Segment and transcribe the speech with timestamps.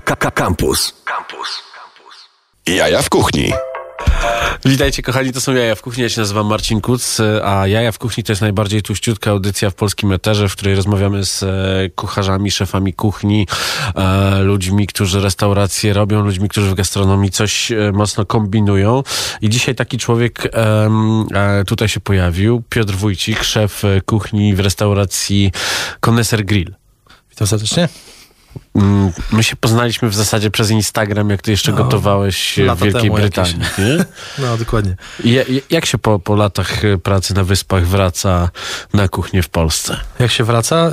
[0.00, 0.94] Campus.
[1.04, 1.62] Campus.
[2.66, 3.52] Jaja w kuchni.
[4.64, 7.98] Witajcie kochani, to są Jaja w Kuchni, ja się nazywam Marcin Kuc, a Jaja w
[7.98, 11.46] Kuchni to jest najbardziej tuściutka audycja w polskim eterze, w której rozmawiamy z e,
[11.94, 13.46] kucharzami, szefami kuchni,
[13.94, 19.02] e, ludźmi, którzy restauracje robią, ludźmi, którzy w gastronomii coś e, mocno kombinują.
[19.40, 20.52] I dzisiaj taki człowiek
[21.66, 25.52] tutaj się pojawił, Piotr Wójcik, szef kuchni w restauracji
[26.00, 26.74] Koneser Grill.
[27.30, 27.88] Witam serdecznie.
[28.74, 33.10] Mm, my się poznaliśmy w zasadzie przez Instagram, jak ty jeszcze no, gotowałeś w Wielkiej
[33.10, 33.60] Brytanii.
[34.38, 34.96] No, dokładnie.
[35.70, 38.50] Jak się po, po latach y, pracy na wyspach wraca
[38.92, 40.00] na kuchnię w Polsce?
[40.18, 40.90] Jak się wraca?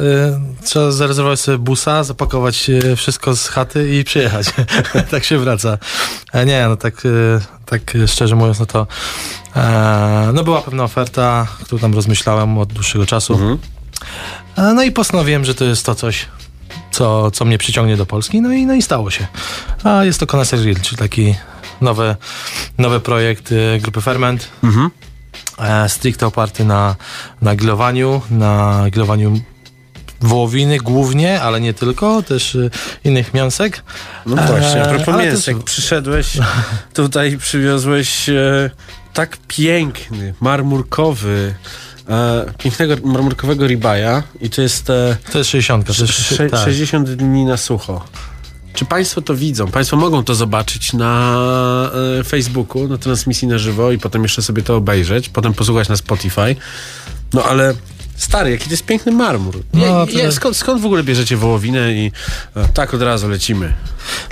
[0.61, 4.47] Y, trzeba zarezerwować sobie busa, zapakować y, wszystko z chaty i przyjechać.
[5.11, 5.77] tak się wraca.
[6.33, 8.87] E, nie, no tak, y, tak szczerze mówiąc, no to
[9.55, 13.33] e, no była pewna oferta, którą tam rozmyślałem od dłuższego czasu.
[13.33, 13.57] Mhm.
[14.57, 16.27] E, no i postanowiłem, że to jest to coś,
[16.95, 19.27] co, co mnie przyciągnie do Polski, no i, no i stało się.
[19.83, 21.35] A jest to Connoisseur Grill, czyli taki
[21.81, 22.15] nowy,
[22.77, 24.47] nowy projekt y, grupy Ferment.
[24.63, 24.91] Mhm.
[25.59, 26.95] E, stricte oparty na,
[27.41, 29.39] na grillowaniu, na grillowaniu
[30.21, 32.69] wołowiny głównie, ale nie tylko, też y,
[33.03, 33.83] innych mięsek.
[34.25, 35.65] No właśnie, a propos e, mięsek, też...
[35.65, 36.37] przyszedłeś
[36.93, 38.69] tutaj, przywiozłeś e,
[39.13, 41.55] tak piękny, marmurkowy
[42.09, 44.89] e, pięknego marmurkowego ribaja i to jest...
[44.89, 45.85] E, to jest 60.
[45.85, 46.65] To jest, sze, tak.
[46.65, 48.05] 60 dni na sucho.
[48.73, 49.67] Czy Państwo to widzą?
[49.67, 51.37] Państwo mogą to zobaczyć na
[52.19, 55.97] e, Facebooku, na transmisji na żywo i potem jeszcze sobie to obejrzeć, potem posłuchać na
[55.97, 56.55] Spotify.
[57.33, 57.73] No ale
[58.15, 59.59] Stary, jaki to jest piękny marmur.
[59.73, 62.11] No, ja, skąd, skąd w ogóle bierzecie wołowinę i
[62.55, 63.73] e, tak od razu lecimy?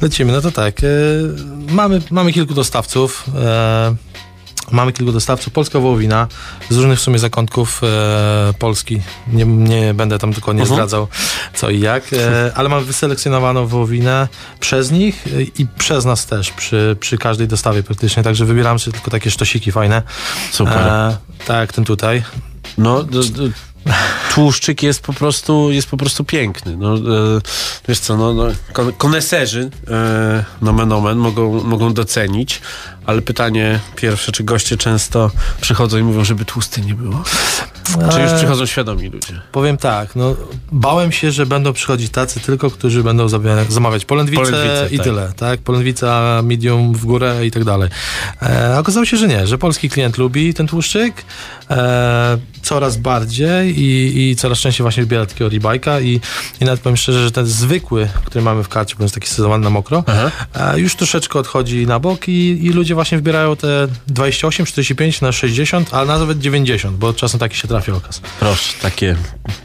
[0.02, 0.84] Lecimy, no to tak.
[0.84, 0.88] E,
[1.74, 3.26] mamy, mamy kilku dostawców.
[3.36, 3.96] E,
[4.72, 5.54] Mamy kilku dostawców.
[5.54, 6.28] Polska wołowina
[6.70, 9.02] z różnych w sumie zakątków e, Polski.
[9.28, 10.74] Nie, nie będę tam tylko nie uh-huh.
[10.74, 11.08] zdradzał
[11.54, 14.28] co i jak, e, ale mamy wyselekcjonowaną wołowinę
[14.60, 18.24] przez nich e, i przez nas też przy, przy każdej dostawie praktycznie.
[18.24, 20.02] Także wybieram sobie tylko takie sztosiki fajne.
[20.52, 20.78] Super.
[20.78, 22.24] E, tak, ten tutaj.
[22.78, 23.50] No, d- d-
[24.34, 26.78] tłuszczyk jest po prostu, jest po prostu piękny.
[26.78, 27.00] No, e,
[27.88, 28.46] wiesz co, no, no,
[28.98, 32.62] koneserzy, e, nomen omen, mogą, mogą docenić,
[33.06, 35.32] ale pytanie pierwsze, czy goście często
[35.62, 37.24] przychodzą i mówią, żeby tłusty nie było?
[38.12, 39.42] Czy już przychodzą świadomi ludzie?
[39.52, 40.36] Powiem tak, no,
[40.72, 43.30] bałem się, że będą przychodzić tacy tylko, którzy będą
[43.70, 45.04] zamawiać polędwicę, polędwicę i tak.
[45.04, 45.60] tyle, tak?
[45.60, 47.90] Polędwica, medium w górę i tak dalej.
[48.42, 51.26] E, okazało się, że nie, że polski klient lubi ten tłuszczyk
[51.70, 56.20] e, coraz bardziej i, i coraz częściej właśnie wybiera takiego ribajka i,
[56.62, 59.64] i nawet powiem szczerze, że ten zwykły, który mamy w karcie, bo jest taki sezonowany
[59.64, 60.04] na mokro,
[60.56, 65.32] e, już troszeczkę odchodzi na bok i, i ludzie właśnie wybierają te 28, 45 na
[65.32, 68.22] 60, a nawet 90, bo czasem taki się trafi okaz.
[68.40, 69.16] Proszę, takie,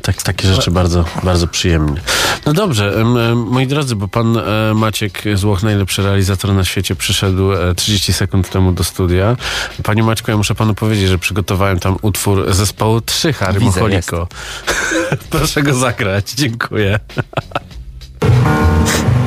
[0.03, 2.01] tak, takie rzeczy bardzo, bardzo przyjemne.
[2.47, 3.05] No dobrze,
[3.37, 8.51] moi drodzy, bo pan e, Maciek Złoch, najlepszy realizator na świecie, przyszedł 30 e, sekund
[8.51, 9.37] temu do studia.
[9.83, 14.29] Panie Maćku, ja muszę panu powiedzieć, że przygotowałem tam utwór zespołu Trzy Harry Mocholiko.
[15.31, 17.01] Proszę go zagrać, dziękuję.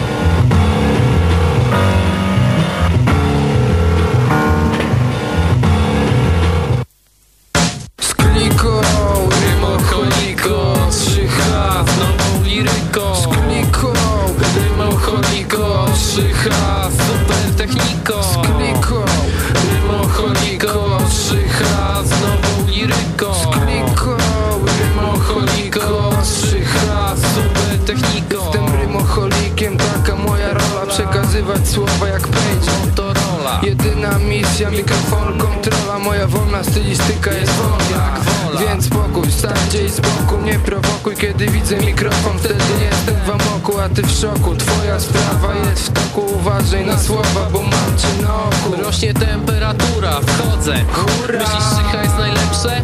[36.62, 38.20] Moja stylistyka jest wolna
[38.60, 39.54] Więc spokój, stań
[39.86, 40.42] i z boku.
[40.44, 44.56] Nie prowokuj, kiedy widzę mikrofon Wtedy jestem w amoku, a ty w szoku.
[44.56, 48.84] Twoja sprawa jest w toku Uważaj na słowa, bo mam cię na oku.
[48.84, 50.76] Rośnie temperatura, wchodzę.
[50.94, 51.40] Hurra!
[51.40, 52.82] Myślisz, że jest najlepsze?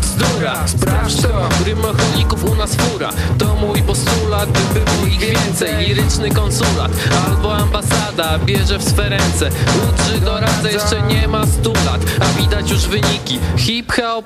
[0.00, 0.68] bzdura.
[0.68, 3.10] Sprawdź to, rymocholików u nas fura.
[3.38, 3.82] To mój
[4.46, 5.86] postulat, by było ich więcej.
[5.86, 6.92] Liryczny konsulat
[7.26, 9.48] albo ambasada Bierze w swe ręce.
[9.48, 13.38] Uczy doradza, jeszcze nie ma stu lat A widać już wyniki.
[13.56, 14.24] Hip-hop.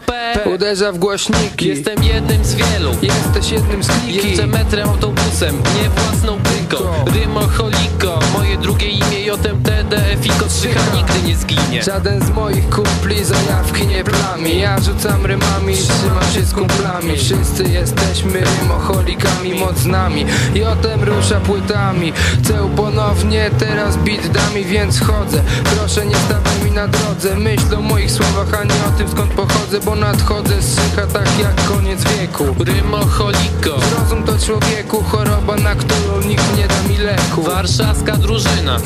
[0.54, 1.68] Uderza w głośniki.
[1.68, 2.90] Jestem jednym z wielu.
[3.02, 6.78] Jesteś jednym z kliki Jeżdżę metrem, autobusem, nie własną pyką
[7.14, 11.82] Rymocholiko, moje drugie imię JMTD, Fiko Trzycha nigdy nie zginie.
[11.82, 17.16] Żaden z moich kumpli zajawki nie plami Ja rzucam rymami trzymam się z kumplami.
[17.16, 20.26] Wszyscy jesteśmy rymocholikami Moc płytami.
[20.54, 22.12] Jotem rusza płytami.
[22.42, 25.42] Ceł ponownie, teraz beat dami, więc chodzę.
[25.76, 27.36] Proszę nie stawaj mi na drodze.
[27.36, 31.28] Myśl o moich słowach, a nie o tym skąd pochodzę Bo nadchodzę z szycha tak
[31.38, 32.44] jak koniec wieku.
[32.64, 33.70] Rymocholiko.
[33.98, 37.42] Rozum to człowieku, choroba, na którą nikt nie da mi leku.
[37.42, 38.76] Warszawska drużyna.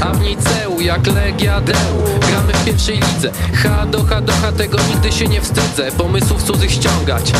[0.00, 1.76] A w niceu jak Legia Deu.
[2.28, 3.30] Gramy w pierwszej lidze.
[3.54, 5.92] H do H do H tego nigdy się nie wstydzę.
[5.98, 7.32] Pomysłów cudzych ściągać.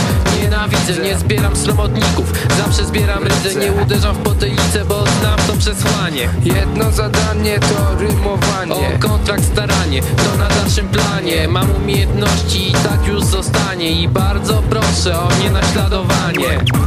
[0.42, 2.32] Nienawidzę, nie zbieram sromotników.
[2.58, 6.28] Zawsze zbieram rydzę, nie uderzam w potylicę Bo znam to przesłanie.
[6.44, 8.72] Jedno zadanie to rymowanie.
[8.72, 11.48] O kontrakt staranie, to na dalszym planie.
[11.48, 13.90] Mam umiejętności i tak już zostanie.
[14.02, 16.58] I bardzo proszę o nienaśladowanie.
[16.58, 16.85] Skliko,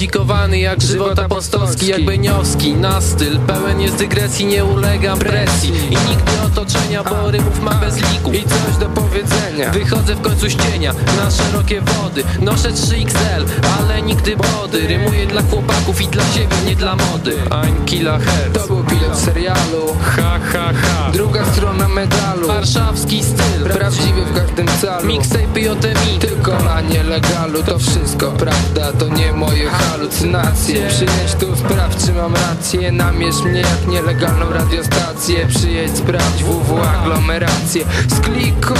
[0.00, 1.86] skomplikowany jak żywot apostolski.
[1.86, 5.70] Jak Beniowski, na styl pełen jest dygresji Nie ulegam presji.
[5.70, 8.32] I nigdy otoczenia Bo rymów ma bez liku.
[8.32, 9.70] I coś do powiedzenia.
[9.70, 12.22] Wychodzę w końcu z cienia na szerokie wody.
[12.40, 13.44] Noszę 3XL,
[13.78, 17.36] ale nigdy body Rymuję dla chłopaków i dla siebie, nie dla mody.
[17.50, 18.84] Ein Kilohertz To był
[19.14, 19.96] serialu.
[20.00, 21.10] Ha ha ha.
[21.12, 22.46] Druga strona medalu.
[22.46, 23.64] Warszawski styl.
[23.64, 25.06] Prawdziwy w każdym calu.
[25.06, 27.62] Mixtape JTMI Tylko na nielegalu.
[27.62, 30.88] To wszystko prawda, to nie moje halucynacje.
[30.88, 32.92] Przyjedź tu, sprawdź czy mam rację.
[32.92, 35.46] Namierz mnie jak nielegalną radiostację.
[35.46, 37.84] Przyjedź, sprawdź WW aglomerację.
[38.08, 38.74] Z kliką,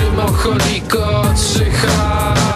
[0.00, 2.55] rymocholiko 3H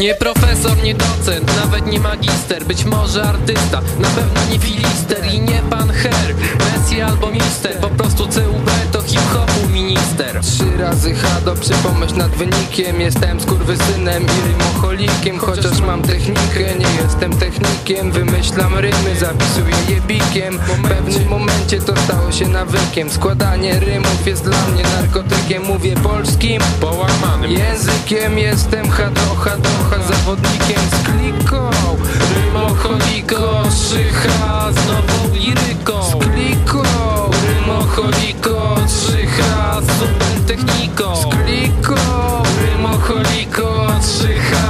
[0.00, 5.40] Nie profesor, nie docent, nawet nie magister Być może artysta, na pewno nie filister I
[5.40, 8.70] nie pan Her, Messi albo Mister Po prostu CUB
[10.42, 13.00] Trzy razy H dobrze pomyśl nad wynikiem.
[13.00, 15.38] Jestem skurwysynem i rymocholikiem.
[15.38, 18.12] Chociaż mam technikę, nie jestem technikiem.
[18.12, 20.58] Wymyślam rymy, zapisuję je bikiem.
[20.58, 23.10] W pewnym momencie to stało się nawykiem.
[23.10, 25.62] Składanie rymów jest dla mnie narkotykiem.
[25.64, 27.50] Mówię polskim, Połamanym.
[27.50, 30.80] Językiem Jestem hadocha, docha, zawodnikiem.
[30.90, 31.70] Z kliką
[32.34, 36.02] Rymocholiko, 3H z nową liryką.
[36.02, 36.82] Z kliką,
[37.70, 39.42] Rymocholiko, 3H
[39.82, 41.94] z super techniką z kliką,
[42.62, 44.69] Rymocholiko, 3H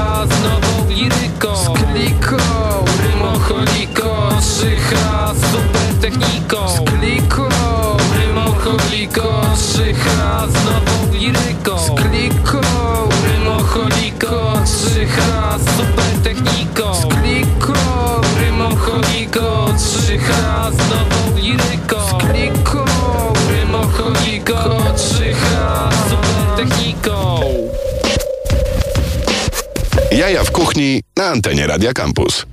[31.17, 32.47] Na antenie Radia Campus.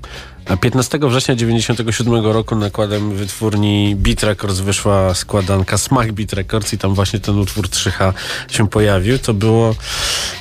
[0.49, 6.77] A 15 września 97 roku nakładem wytwórni Beat Records wyszła składanka Smack Beat Records i
[6.77, 8.13] tam właśnie ten utwór 3H
[8.51, 9.19] się pojawił.
[9.19, 9.75] To było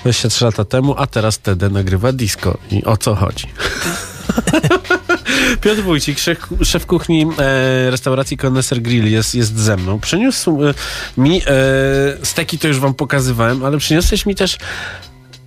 [0.02, 2.58] 23 lata temu, a teraz TD nagrywa disco.
[2.70, 3.46] I o co chodzi?
[5.62, 10.00] Piotr Wójcik, szef, szef kuchni e, restauracji Connoisseur Grill jest, jest ze mną.
[10.00, 10.74] Przyniósł e,
[11.16, 11.52] mi, e,
[12.22, 14.58] steki to już wam pokazywałem, ale przyniosłeś mi też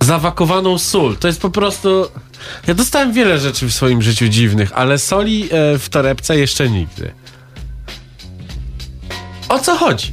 [0.00, 1.16] zawakowaną sól.
[1.16, 2.08] To jest po prostu...
[2.66, 7.12] Ja dostałem wiele rzeczy w swoim życiu dziwnych, ale soli e, w torebce jeszcze nigdy.
[9.48, 10.12] O co chodzi?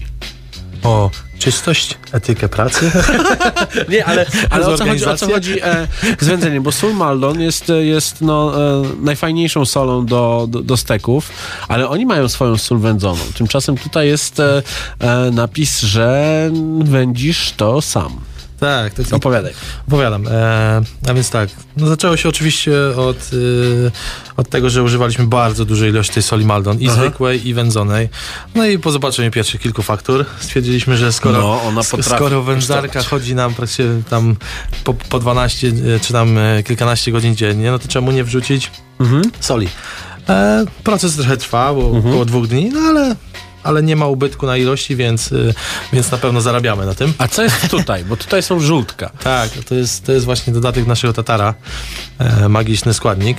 [0.84, 2.92] O czystość, etykę pracy.
[3.90, 5.88] Nie, ale, ale o co chodzi, o co chodzi e,
[6.20, 6.64] z wędzeniem?
[6.64, 11.30] Bo sól Maldon jest, e, jest no, e, najfajniejszą solą do, do, do steków,
[11.68, 13.20] ale oni mają swoją sól wędzoną.
[13.38, 14.64] Tymczasem tutaj jest e,
[15.00, 16.50] e, napis, że
[16.84, 18.20] wędzisz to sam.
[18.60, 19.06] Tak, tak.
[19.14, 19.54] Opowiadaj.
[19.88, 20.28] Opowiadam.
[20.28, 23.92] E, a więc tak, no zaczęło się oczywiście od, y,
[24.38, 26.96] od tego, że używaliśmy bardzo dużej ilości tej soli Maldon, i Aha.
[26.96, 28.10] zwykłej, i wędzonej.
[28.56, 33.36] No i po zobaczeniu pierwszych kilku faktur stwierdziliśmy, że skoro, No, ona skoro wędzarka chodzi
[33.36, 34.36] nam praktycznie tam
[34.84, 38.72] po, po 12 e, czy tam e, kilkanaście godzin dziennie, no to czemu nie wrzucić
[39.00, 39.22] Mhm.
[39.40, 39.68] soli?
[40.30, 42.08] E, proces trochę trwa, bo Mhm.
[42.08, 43.16] około dwóch dni, no ale
[43.64, 45.54] ale nie ma ubytku na ilości, więc, y,
[45.94, 47.14] więc na pewno zarabiamy na tym.
[47.18, 48.06] A co jest tutaj?
[48.06, 49.10] Bo tutaj są żółtka.
[49.24, 51.54] Tak, to jest, to jest właśnie dodatek naszego tatara,
[52.20, 53.38] e, magiczny składnik.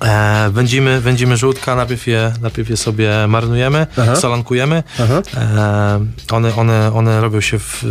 [0.00, 4.16] E, wędzimy, wędzimy żółtka, najpierw je, najpierw je sobie marynujemy, Aha.
[4.16, 4.82] solankujemy.
[5.00, 5.22] Aha.
[5.36, 7.84] E, one, one, one robią się w,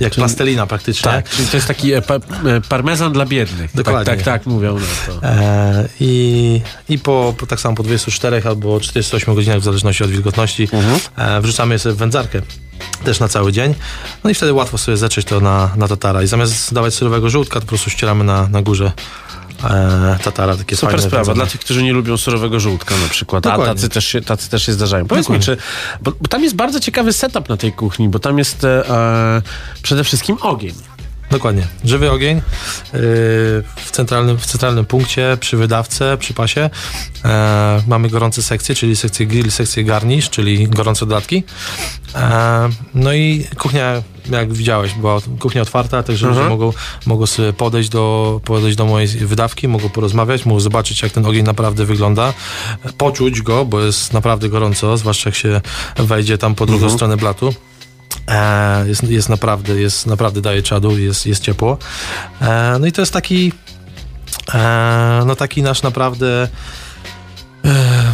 [0.00, 1.10] jak plastelina praktycznie.
[1.10, 2.20] Tak, czyli to jest taki e, pa, e,
[2.68, 3.70] parmezan dla biednych.
[3.74, 4.04] Dokładnie.
[4.04, 5.26] Tak, tak, tak mówią na to.
[5.26, 10.10] E, I, i po, po tak samo po 24 albo 48 godzinach, w zależności od
[10.10, 10.68] wilgotności,
[11.16, 12.42] e, wrzucamy je sobie w wędzarkę.
[13.04, 13.74] Też na cały dzień.
[14.24, 16.22] No i wtedy łatwo sobie zacząć to na, na tatara.
[16.22, 18.92] I zamiast dawać surowego żółtka, to po prostu ścieramy na, na górze
[19.64, 20.56] e, tatara.
[20.56, 21.34] Takie Super fajne sprawa, wędzone.
[21.44, 23.74] dla tych, którzy nie lubią surowego żółtka na przykład, a Dokładnie.
[23.74, 25.06] tacy też, się, tacy też się zdarzają.
[25.06, 25.56] Powiedz mi, czy,
[26.02, 29.42] bo, bo tam jest bardzo ciekawy setup na tej kuchni, bo tam jest e, e,
[29.82, 30.74] przede wszystkim ogień.
[31.30, 31.66] Dokładnie.
[31.84, 32.42] Żywy ogień yy,
[33.76, 36.70] w, centralnym, w centralnym punkcie, przy wydawce, przy pasie.
[37.24, 41.44] E, mamy gorące sekcje, czyli sekcję grill, sekcję garnish, czyli gorące dodatki.
[42.14, 46.72] E, no i kuchnia, jak widziałeś, była kuchnia otwarta, także ludzie mogą,
[47.06, 51.44] mogą sobie podejść do, podejść do mojej wydawki, mogą porozmawiać, mogą zobaczyć, jak ten ogień
[51.44, 52.32] naprawdę wygląda,
[52.98, 55.60] poczuć go, bo jest naprawdę gorąco, zwłaszcza jak się
[55.96, 57.54] wejdzie tam po drugą stronę blatu.
[58.28, 61.78] E, jest, jest naprawdę, jest naprawdę daje czadu, jest, jest ciepło.
[62.40, 63.52] E, no i to jest taki
[64.54, 66.48] e, no taki nasz naprawdę
[67.64, 68.07] e,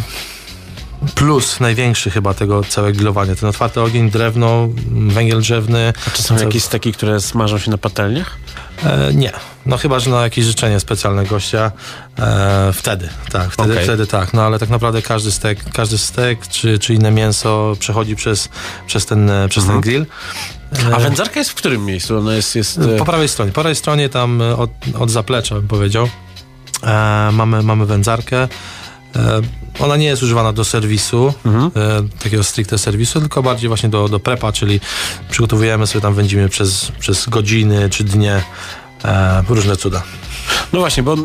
[1.15, 3.35] plus największy chyba tego całego grillowania.
[3.35, 4.67] Ten otwarty ogień, drewno,
[5.07, 5.93] węgiel drzewny.
[6.13, 8.37] Czy są jakieś steki, które smażą się na patelniach?
[8.83, 9.31] E, nie.
[9.65, 11.71] No chyba, że na jakieś życzenie specjalne gościa.
[12.19, 13.51] E, wtedy, tak.
[13.51, 13.83] Wtedy, Okej.
[13.83, 14.33] wtedy tak.
[14.33, 18.49] No ale tak naprawdę każdy stek, każdy stek czy, czy inne mięso przechodzi przez,
[18.87, 20.05] przez, ten, e, przez ten grill.
[20.93, 22.17] A wędzarka jest w którym miejscu?
[22.17, 22.55] Ona jest...
[22.55, 23.51] jest e, Po prawej stronie.
[23.51, 24.69] Po prawej stronie tam e, od,
[24.99, 26.09] od zaplecza bym powiedział.
[26.83, 28.47] E, mamy, mamy wędzarkę.
[29.79, 31.71] Ona nie jest używana do serwisu, Mhm.
[31.75, 34.79] e, takiego stricte serwisu, tylko bardziej właśnie do, do prepa, czyli
[35.29, 38.43] przygotowujemy sobie tam, wędzimy przez, przez godziny czy dnie
[39.05, 40.03] e, różne cuda.
[40.73, 41.17] No właśnie, bo e,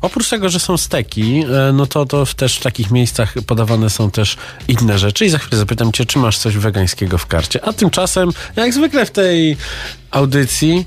[0.00, 3.90] oprócz tego, że są steki, e, no to, to w też w takich miejscach podawane
[3.90, 4.36] są też
[4.68, 7.64] inne rzeczy i za chwilę zapytam cię, czy masz coś wegańskiego w karcie.
[7.64, 9.56] A tymczasem, jak zwykle w tej
[10.10, 10.86] audycji,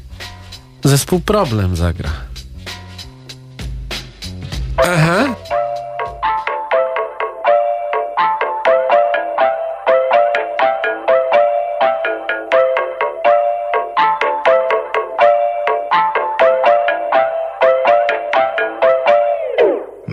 [0.83, 2.09] zespół Problem zagra.
[4.77, 5.35] Aha.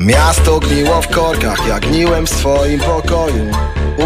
[0.01, 3.51] Miasto gniło w korkach, jak gniłem w swoim pokoju.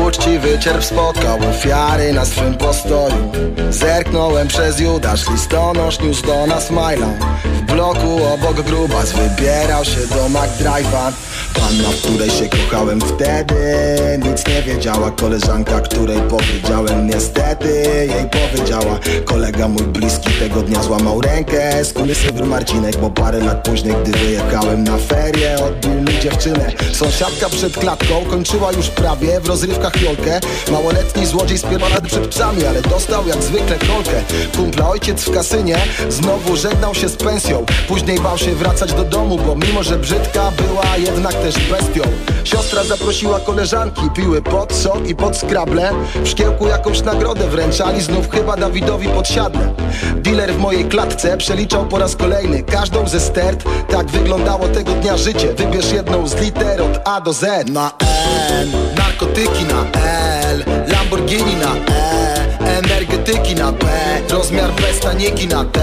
[0.06, 3.32] Uczciwy cierp spotkał ofiary na swym postoju.
[3.70, 11.12] Zerknąłem przez Judasz, listonosz niósł do nas W bloku obok grubas wybierał się do McDrive'a
[11.54, 13.54] Panna, w której się kochałem wtedy
[14.18, 15.10] Nic nie wiedziała.
[15.10, 18.98] Koleżanka, której powiedziałem niestety Jej powiedziała.
[19.24, 21.84] Kolega mój bliski tego dnia złamał rękę.
[21.84, 26.72] Skurysy Marcinek, bo parę lat później gdy wyjechałem na ferie Odbił mi dziewczynę.
[26.92, 30.40] Sąsiadka przed klatką kończyła już prawie w rozrywkach jolkę.
[30.72, 34.22] Małoletni złodziej spierdolony przed psami, ale dostał jak zwykle kolkę.
[34.56, 37.66] Kumpla ojciec w kasynie znowu żegnał się z pensją.
[37.88, 42.02] Później bał się wracać do domu, bo mimo że brzydka była jednak też bestią.
[42.44, 45.90] Siostra zaprosiła koleżanki, piły pod sok i pod skrable.
[46.24, 49.74] W szkiełku jakąś nagrodę wręczali, znów chyba Dawidowi podsiadle.
[50.16, 53.64] Dealer w mojej klatce przeliczał po raz kolejny każdą ze stert.
[53.88, 57.68] Tak wyglądało tego dnia życie, wybierz jedną z liter od A do Z.
[57.70, 57.92] Na
[58.50, 60.00] N, narkotyki na
[60.50, 62.24] L, Lamborghini na E
[62.78, 63.86] Energetyki na B,
[64.30, 65.80] rozmiar bez taniki na T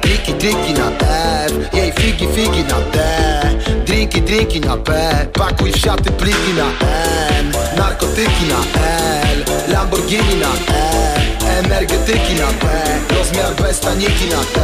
[0.00, 0.90] Triki, triki na
[1.46, 2.98] F, jej figi, figi na D
[3.96, 4.92] Drinki, drinki na P,
[5.32, 6.66] pakuj w siaty pliki na
[7.40, 8.58] N Narkotyki na
[9.32, 11.16] L, Lamborghini na E.
[11.58, 12.66] Energetyki na B,
[13.16, 14.60] rozmiar bez taniki na T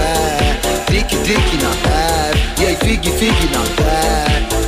[0.86, 1.70] Triki, triki na
[2.30, 3.82] F, jej figi, figi na D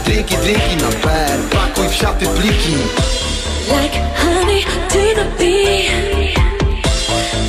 [0.04, 1.09] Drinki, drinki na P,
[1.50, 2.76] pakuj w siaty pliki.
[3.68, 5.90] Like honey to the bee,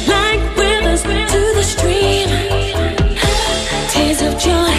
[0.07, 2.29] like rivers to the stream.
[3.89, 4.75] Tears of joy,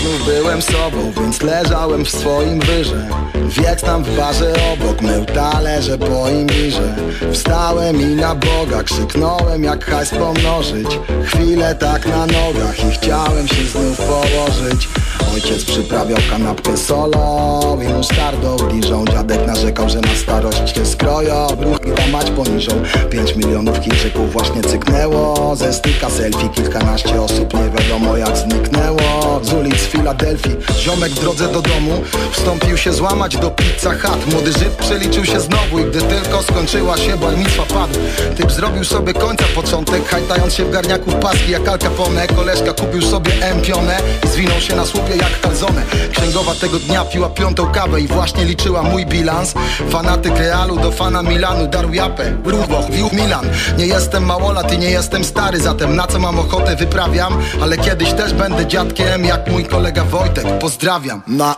[0.00, 3.08] znów byłem sobą, więc leżałem w swoim wyże
[3.50, 6.96] Wiek tam w barze obok, mył talerze po imirze.
[7.32, 10.88] Wstałem i na Boga krzyknąłem jak hajs pomnożyć.
[11.24, 14.88] Chwilę tak na nogach i chciałem się znów położyć
[15.34, 21.46] Ojciec przyprawiał kanapkę solo i musztardą Bliżą dziadek narzekał, że na starość się skroją.
[21.60, 22.72] Ruchy ta mać poniżą.
[23.10, 25.56] Pięć milionów Chińczyków właśnie cyknęło.
[25.56, 29.40] Ze styka selfie kilkanaście osób nie wiadomo jak zniknęło.
[29.42, 34.52] Z ulic Filadelfii Ziomek w drodze do domu Wstąpił się złamać do pizza chat Młody
[34.52, 37.98] Żyd przeliczył się znowu I gdy tylko skończyła się bar mitzwa padł.
[38.36, 42.26] Typ zrobił sobie końca początek Hajtając się w garniaku paski jak Al Capone.
[42.26, 47.28] Koleżka kupił sobie empionę I zwinął się na słupie jak kalzone Księgowa tego dnia piła
[47.28, 49.54] piątą kawę I właśnie liczyła mój bilans.
[49.90, 53.46] Fanatyk Realu do fana Milanu Darł japę, Ruchboch, wił Milan.
[53.78, 57.38] Nie jestem małolat i nie jestem stary Zatem na co mam ochotę wyprawiam?
[57.62, 61.22] Ale kiedyś też będę dziadkiem Jak mój kolega Wojtek, pozdrawiam.
[61.26, 61.54] Na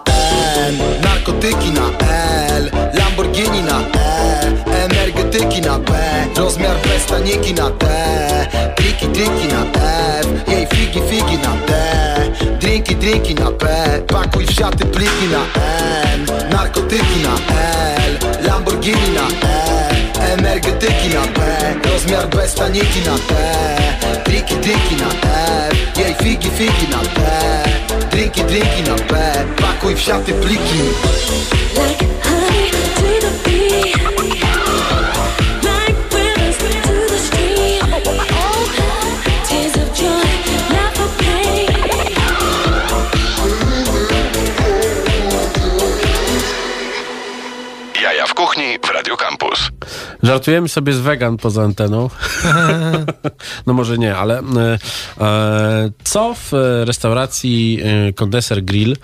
[0.66, 2.06] N, narkotyki na
[2.48, 5.92] L Lamborghini na E Energetyki na B
[6.36, 7.10] Rozmiar bez
[7.56, 7.86] na D
[8.82, 9.62] Triki, triki na
[10.20, 11.72] F Jej figi, figi na D
[12.60, 13.66] Drinki, drinki na P.
[14.06, 15.42] Pakuj w siaty pliki na
[16.14, 17.34] N Narkotyki na
[18.06, 18.18] L.
[18.46, 20.32] Lamborghini na E.
[20.32, 21.40] Energetyki na B
[21.90, 23.34] Rozmiar bez taniki na D
[24.24, 25.08] Triki, triki na
[25.68, 25.96] F.
[25.96, 27.20] Jej figi, figi na D
[28.10, 29.14] Drinki, drinki na B
[29.62, 30.82] Pakuj w siaty pliki.
[31.76, 33.41] Like honey to the
[50.22, 52.10] Żartujemy sobie z wegan poza anteną.
[53.66, 54.78] no może nie, ale e,
[55.20, 58.96] e, co w e, restauracji e, Kondeser Grill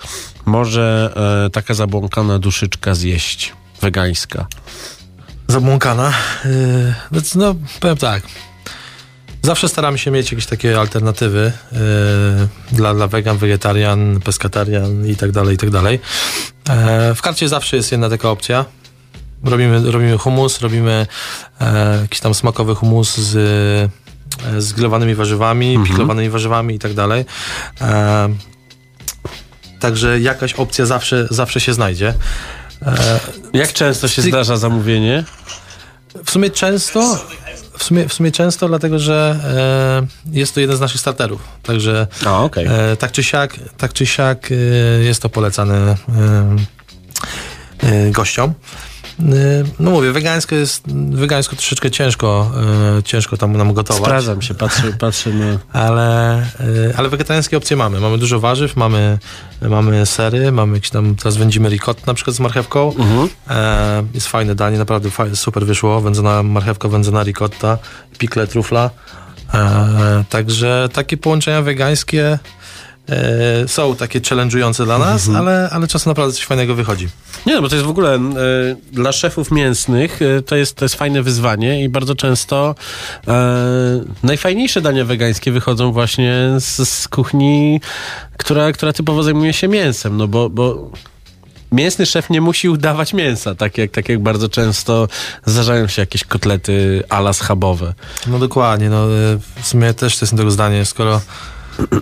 [0.45, 1.13] może
[1.47, 3.53] e, taka zabłąkana duszyczka zjeść?
[3.81, 4.47] Wegańska.
[5.49, 6.13] Zabłąkana.
[6.45, 8.23] Yy, no, powiem tak.
[9.43, 11.79] Zawsze staramy się mieć jakieś takie alternatywy yy,
[12.73, 16.01] dla, dla wegan, wegetarian, peskatarian i tak dalej, i tak dalej.
[16.69, 18.65] E, w karcie zawsze jest jedna taka opcja.
[19.45, 21.07] Robimy, robimy humus, robimy
[21.61, 23.37] e, jakiś tam smakowy humus z,
[24.57, 27.25] e, z grillowanymi warzywami, piklowanymi warzywami i tak dalej.
[27.81, 28.29] E,
[29.81, 32.15] także jakaś opcja zawsze, zawsze się znajdzie.
[32.83, 33.21] E,
[33.53, 35.25] Jak często się Ty- zdarza zamówienie?
[36.25, 37.19] w sumie często,
[37.79, 39.37] w sumie, w sumie często, dlatego że
[40.33, 41.41] e, jest to jeden z naszych starterów.
[41.63, 42.67] Także A, okej.
[42.67, 44.55] e, tak czy siak, tak czy siak e,
[45.05, 45.97] jest to polecane e,
[47.89, 48.55] e, gościom.
[49.21, 52.51] E, no mówię, wegańsko jest, wegańsko troszeczkę ciężko,
[52.99, 54.03] e, ciężko tam nam gotować.
[54.03, 55.59] Sprawdzam się, patrzę, patrzę na...
[55.73, 56.45] Ale, e,
[56.97, 58.01] ale wegetariańskie opcje mamy.
[58.01, 59.19] Mamy dużo warzyw, mamy,
[59.63, 62.93] mamy sery, mamy jakieś tam, teraz wędzimy ricotta na przykład z marchewką.
[63.51, 66.01] E, jest fajne danie, naprawdę fajne, super wyszło.
[66.01, 67.79] Wędzona marchewka, wędzona ricotta,
[68.19, 68.91] pikle, trufla.
[69.55, 72.39] E, także takie połączenia wegańskie
[73.09, 77.09] e, są takie challenge'ujące dla nas, ale, ale czasem naprawdę coś fajnego wychodzi.
[77.47, 78.21] Nie, no bo to jest w ogóle e,
[78.93, 82.75] dla szefów mięsnych e, to, jest, to jest fajne wyzwanie i bardzo często
[83.29, 87.81] e, najfajniejsze dania wegańskie wychodzą właśnie z, z kuchni,
[88.37, 90.91] która, która typowo zajmuje się mięsem, no bo, bo
[91.73, 95.09] mięsny szef nie musi udawać mięsa, tak jak, tak jak bardzo często
[95.47, 97.95] zdarzają się jakieś kotlety ala schabowe.
[98.27, 101.21] No dokładnie, no y, w sumie też to jest tego zdanie, skoro,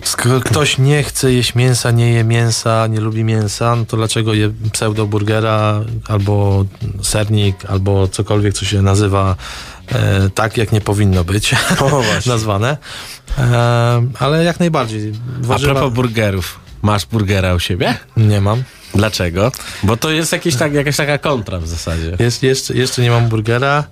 [0.03, 4.33] skoro ktoś nie chce jeść mięsa, nie je mięsa, nie lubi mięsa, no to dlaczego
[4.33, 6.65] je pseudo-burgera albo
[7.01, 9.35] sernik, albo cokolwiek, co się nazywa
[9.87, 11.55] e, tak, jak nie powinno być
[12.25, 12.77] nazwane.
[13.37, 15.13] E, ale jak najbardziej.
[15.43, 17.97] A Warzywa propos burgerów, masz burgera u siebie?
[18.17, 18.63] nie mam.
[18.95, 19.51] Dlaczego?
[19.83, 22.15] Bo to jest jakieś tak, jakaś taka kontra w zasadzie.
[22.19, 23.83] Jest, jeszcze, jeszcze nie mam burgera.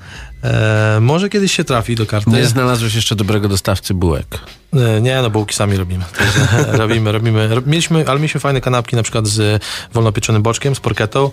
[0.44, 2.30] E, może kiedyś się trafi do karty.
[2.30, 4.26] Nie znalazłeś jeszcze dobrego dostawcy bułek.
[4.74, 6.04] E, Nie, no bułki sami robimy.
[6.18, 6.40] Także
[6.84, 7.48] robimy, robimy.
[7.56, 11.32] Rob- Mieliśmy, ale mieliśmy fajne kanapki na przykład z wolnopieczonym boczkiem, z porketą.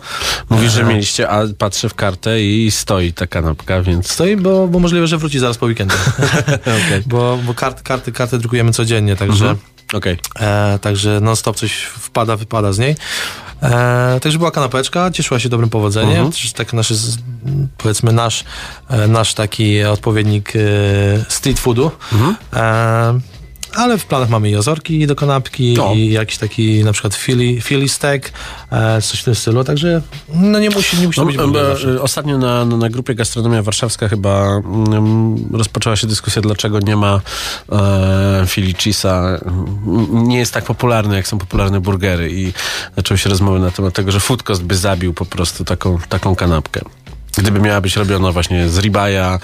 [0.51, 4.11] Mówisz, że E, mieliście, a patrzę w kartę i stoi ta kanapka, więc...
[4.11, 5.97] Stoi, bo, bo możliwe, że wróci zaraz po weekendzie.
[6.87, 7.03] Okej.
[7.07, 9.57] Bo, bo karty, karty, karty drukujemy codziennie, także,
[9.93, 10.19] Okej.
[10.41, 12.97] e, także non stop coś wpada, wypada z niej.
[13.63, 16.33] E, także była kanapeczka, cieszyła się dobrym powodzeniem.
[16.33, 16.93] Też tak nasz,
[17.79, 18.45] powiedzmy nasz,
[18.89, 20.61] e, nasz taki odpowiednik e,
[21.29, 21.91] street foodu.
[22.13, 22.37] Mhm.
[23.75, 27.89] Ale w planach mamy i ozorki do kanapki, i jakiś taki na przykład Philly, Philly
[27.89, 28.33] steak,
[28.71, 30.03] e, coś w tym stylu, także
[30.35, 34.47] no nie musi, nie musi No, być e, ostatnio na, na, grupie Gastronomia Warszawska chyba
[34.47, 37.21] mm, rozpoczęła się dyskusja, dlaczego nie ma
[37.73, 39.39] e, Philly Cheese'a.
[40.13, 42.53] Nie jest tak popularny, jak są popularne burgery i
[42.97, 46.35] zaczęły się rozmowy na temat tego, że food cost by zabił po prostu taką, taką
[46.37, 46.81] kanapkę.
[47.39, 49.39] Gdyby miała być robiona właśnie z ribaja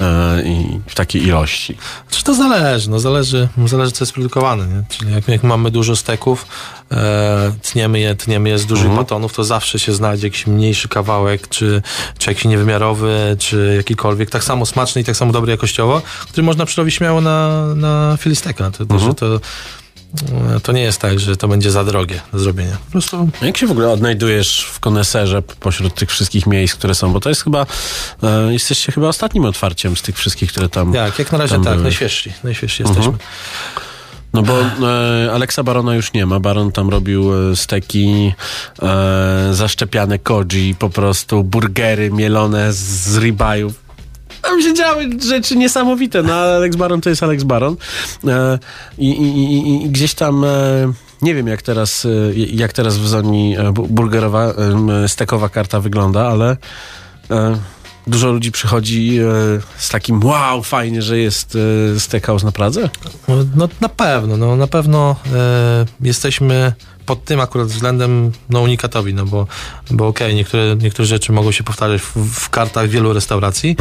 [0.00, 1.76] e, i w takiej ilości.
[2.10, 2.90] Czy to zależy?
[2.90, 4.82] No zależy, zależy co jest produkowane, nie?
[4.88, 6.46] Czyli jak, jak mamy dużo steków,
[6.92, 11.48] e, tniemy je, tniemy je z dużych batonów, to zawsze się znajdzie jakiś mniejszy kawałek,
[11.48, 11.82] czy,
[12.18, 16.66] czy jakiś niewymiarowy, czy jakikolwiek, tak samo smaczny i tak samo dobry jakościowo, który można
[16.66, 18.70] przerobić śmiało na, na filisteka.
[18.70, 19.40] To, że to,
[20.62, 22.76] to nie jest tak, że to będzie za drogie do zrobienia.
[22.84, 27.12] Po prostu Jak się w ogóle odnajdujesz w koneserze pośród tych wszystkich miejsc, które są?
[27.12, 27.66] Bo to jest chyba,
[28.22, 30.94] e, jesteście chyba ostatnim otwarciem z tych wszystkich, które tam...
[30.94, 31.82] jak, jak na razie tak, były.
[31.82, 33.12] najświeżsi, najświeżsi jesteśmy.
[34.34, 36.40] No bo e, Aleksa Barona już nie ma.
[36.40, 38.34] Baron tam robił e, steki,
[38.82, 43.83] e, zaszczepiane koji, po prostu burgery mielone z, z ribajów.
[44.54, 47.76] Tam się działy rzeczy niesamowite, no ale Alex Baron to jest Alex Baron.
[48.26, 48.58] E,
[48.98, 50.44] i, i, i, gdzieś tam...
[50.44, 50.48] E,
[51.22, 54.54] nie wiem, jak teraz, e, jak teraz w Zoni e, bu- burgerowa,
[55.06, 56.56] stekowa karta wygląda, ale
[57.30, 57.58] e,
[58.06, 59.18] dużo ludzi przychodzi
[59.76, 61.58] z takim wow, fajnie, że jest
[61.98, 62.90] steakhouse na Pradze.
[63.28, 65.16] No, no na pewno, no na pewno
[66.00, 66.72] jesteśmy
[67.06, 69.46] pod tym akurat względem no, unikatowi, no bo,
[69.90, 73.76] bo okej, niektóre, niektóre rzeczy mogą się powtarzać w, w kartach wielu restauracji,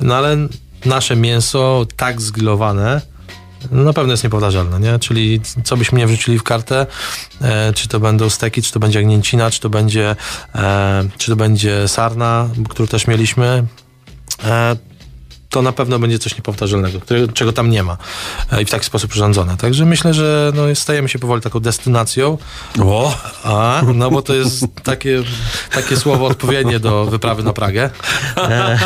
[0.00, 0.36] no ale
[0.84, 3.00] nasze mięso tak zgrillowane
[3.70, 4.98] no, na pewno jest niepowtarzalne, nie?
[4.98, 6.86] Czyli co byśmy nie wrzucili w kartę,
[7.40, 10.16] e, czy to będą steki, czy to będzie jagnięcina, czy to będzie,
[10.54, 13.64] e, czy to będzie sarna, którą też mieliśmy,
[14.44, 14.76] e,
[15.50, 17.96] to na pewno będzie coś niepowtarzalnego, które, czego tam nie ma
[18.52, 19.56] e, i w taki sposób urządzone.
[19.56, 22.38] Także myślę, że no, stajemy się powoli taką destynacją,
[22.82, 23.18] O!
[23.44, 25.22] a, no bo to jest takie,
[25.74, 27.90] takie słowo odpowiednie do wyprawy na Pragę.
[28.36, 28.78] E,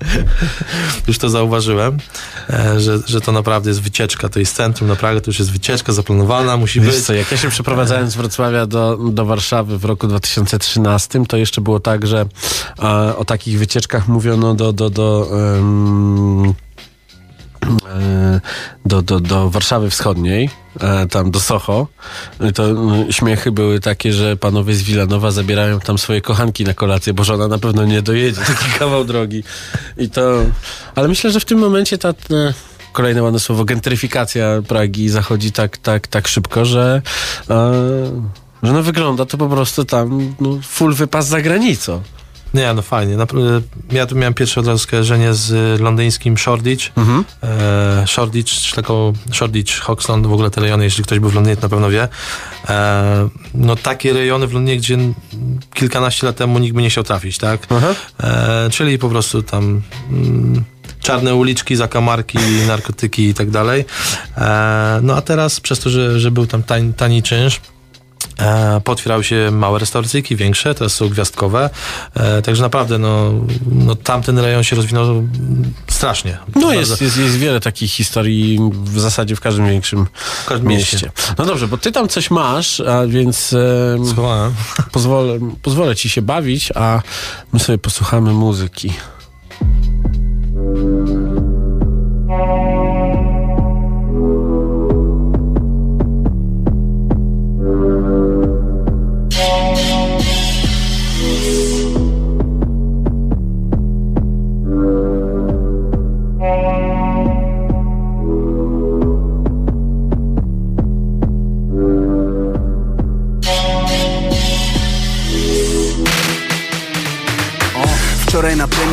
[1.08, 1.98] już to zauważyłem,
[2.50, 5.52] e, że, że to naprawdę jest wycieczka, to jest centrum na Pragę, to już jest
[5.52, 7.04] wycieczka zaplanowana, musi Wiesz być.
[7.04, 11.60] co, jak ja się przeprowadzałem z Wrocławia do, do Warszawy w roku 2013, to jeszcze
[11.60, 12.26] było tak, że
[12.82, 15.62] e, o takich wycieczkach mówiono do, do, do, e,
[18.84, 21.86] do, do, do Warszawy Wschodniej, e, tam do Socho.
[22.50, 26.74] I To mm, śmiechy były takie, że panowie z Wilanowa zabierają tam swoje kochanki na
[26.74, 29.44] kolację, bo żona na pewno nie dojedzie taki kawał drogi.
[29.96, 30.44] I to,
[30.94, 32.08] ale myślę, że w tym momencie ta...
[32.08, 32.54] e,
[32.92, 37.02] Kolejne ładne słowo, gentryfikacja Pragi zachodzi tak, tak, tak szybko, że,
[37.50, 37.72] e,
[38.62, 42.02] że no wygląda to po prostu tam no, full wypas za granicą.
[42.54, 43.16] Nie, no fajnie.
[43.16, 43.60] Naprawdę,
[43.92, 46.90] ja tu miałem pierwsze od razu skojarzenie z londyńskim Shoreditch.
[46.96, 47.24] Mhm.
[47.42, 51.62] E, Shoreditch, taką Shoreditch, Hoxton, w ogóle te rejony, jeśli ktoś był w Londynie, to
[51.62, 52.08] na pewno wie.
[52.68, 54.98] E, no takie rejony w Londynie, gdzie
[55.74, 57.66] kilkanaście lat temu nikt by nie chciał trafić, tak?
[58.20, 60.64] E, czyli po prostu tam mm,
[61.00, 63.84] czarne uliczki, zakamarki, narkotyki i tak dalej.
[64.36, 67.60] E, no a teraz przez to, że, że był tam tani, tani czynsz,
[68.40, 71.70] E, Potwierały się małe restauracyjki, większe, teraz są gwiazdkowe.
[72.14, 73.32] E, także naprawdę, no,
[73.72, 75.28] no tamten rejon się rozwinął
[75.90, 76.38] strasznie.
[76.54, 80.06] No Bardzo- jest, jest, jest wiele takich historii w zasadzie w każdym większym
[80.44, 80.96] w każdym mieście.
[80.96, 81.12] mieście.
[81.38, 83.54] No dobrze, bo ty tam coś masz, a więc
[84.10, 84.54] Schowałem.
[84.92, 87.02] pozwolę, pozwolę ci się bawić, a
[87.52, 88.92] my sobie posłuchamy muzyki.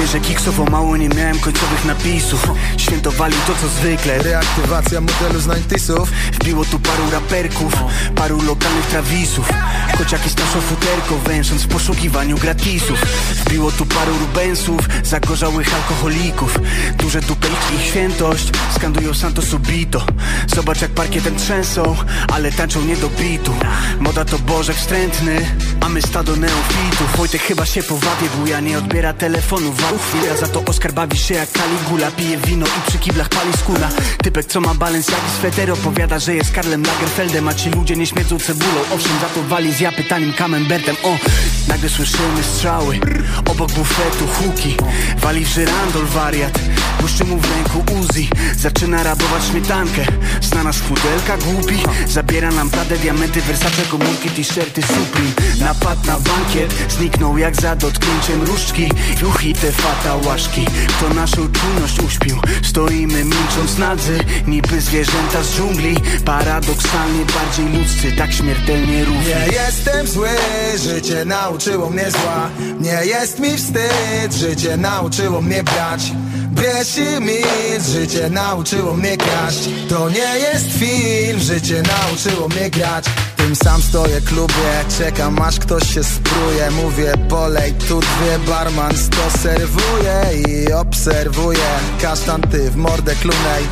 [0.08, 2.52] Premierze Kicksowo mało nie miałem końcowych napisów.
[2.78, 4.18] Świętowali to co zwykle.
[4.18, 7.74] Reaktywacja modelu z 90sów Wbiło tu paru raperków,
[8.16, 9.50] paru lokalnych trawisów.
[9.98, 13.02] Kociaki z naszą futerką, węsząc w poszukiwaniu gratisów.
[13.46, 16.60] Wbiło tu paru rubensów, zagorzałych alkoholików.
[16.98, 20.06] Duże dupy ich świętość, skandują Santo Subito.
[20.56, 21.96] Zobacz jak parkietem trzęsą,
[22.34, 23.56] ale tańczą nie do bitu.
[24.00, 25.46] Moda to bożek wstrętny,
[25.82, 30.48] a my stado neofitów Wojtek chyba się powabię, buja nie odbiera telefonu Wałów chwila, za
[30.48, 33.90] to Oskar bawi się jak Caligula Pije wino i przy kiblach pali skóra.
[34.24, 38.06] Typek co ma balans jak sweter opowiada, że jest Karlem Lagerfeldem A ci ludzie nie
[38.06, 40.96] śmierdzą cebulą, owszem za to wali z ja pytaniem Camembertem.
[41.04, 41.18] O,
[41.68, 43.00] nagle słyszymy strzały,
[43.46, 44.76] obok bufetu huki.
[45.18, 46.60] Wali w żyrandol wariat,
[47.00, 48.30] błyszczy mu w ręku Uzi.
[48.58, 50.06] Zaczyna rabować śmietankę,
[50.42, 55.32] znana z pudelka głupi Zabiera nam Prade, diamenty, Versace, komórki, t-shirty Supreme.
[55.60, 58.92] Napad na bankiet, zniknął jak za dotknięciem różdżki.
[59.22, 62.38] Ruchy TV fatałaszki Kto naszą czujność uśpił.
[62.64, 65.96] Stoimy milcząc nadzy Niby zwierzęta z dżungli.
[66.26, 69.26] Paradoksalnie bardziej ludzcy Tak śmiertelnie równi.
[69.26, 70.30] Nie jestem zły,
[70.78, 72.50] życie nauczyło mnie zła.
[72.80, 76.12] Nie jest mi wstyd, życie nauczyło mnie brać.
[76.52, 79.70] Bierz i milcz, życie nauczyło mnie kraść.
[79.90, 83.06] To nie jest film, życie nauczyło mnie grać
[83.48, 86.72] tym sam stoję klubie, czekam aż ktoś się spruje.
[86.72, 91.70] Mówię polej, tu dwie, barman sto serwuje I obserwuję,
[92.02, 93.64] kasztan ty w mordę klunej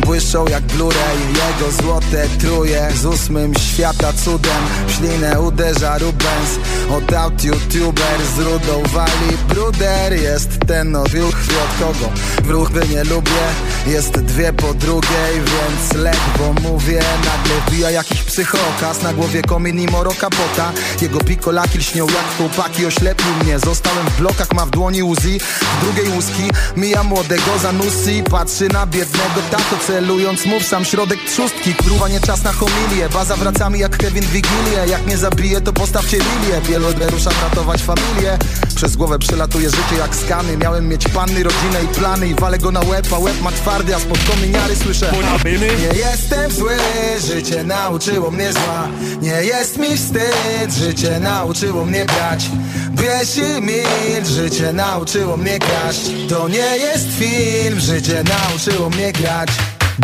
[0.00, 6.58] Błyszczą jak Blu-ray, jego złote truje Z ósmym świata cudem, w ślinę uderza Rubens
[6.90, 10.12] Od aut youtuber z rudą wali bruder.
[10.12, 12.12] Jest ten nowy uchwy od kogo?
[12.42, 13.46] W ruchy nie lubię
[13.86, 17.02] Jest dwie po drugiej, więc lek, bo mówię.
[17.24, 20.72] Nagle wbija jakiś psychokas na głowie komin i moro kapota.
[21.02, 23.58] Jego pikolaki lśnią jak chłopaki oślepił mnie.
[23.58, 25.40] Zostałem w blokach, ma w dłoni Uzi.
[25.40, 31.18] W drugiej łuski mija młodego Zanussi Patrzy na biednego tato celując mu w sam środek
[31.26, 31.74] trzustki.
[31.74, 34.86] Kurwa nie czas na homilię Baza wracamy jak Kevin Wigilię.
[34.86, 38.38] Jak mnie zabije to postawcie lilię Wielu ruszam ratować familię.
[38.74, 40.56] Przez głowę przelatuje życie jak skany.
[40.56, 43.94] Miałem mieć panny, rodzinę i plany I walę go na łeb, a łeb ma twardy
[43.94, 45.12] A spod kominiary słyszę.
[45.44, 46.76] Nie jestem zły,
[47.26, 48.88] życie nauczyło mnie zła
[49.20, 52.46] Nie jest mi wstyd, życie nauczyło mnie brać.
[52.90, 56.10] Bierz i milcz, życie nauczyło mnie kraść.
[56.28, 59.50] To nie jest film, życie nauczyło mnie grać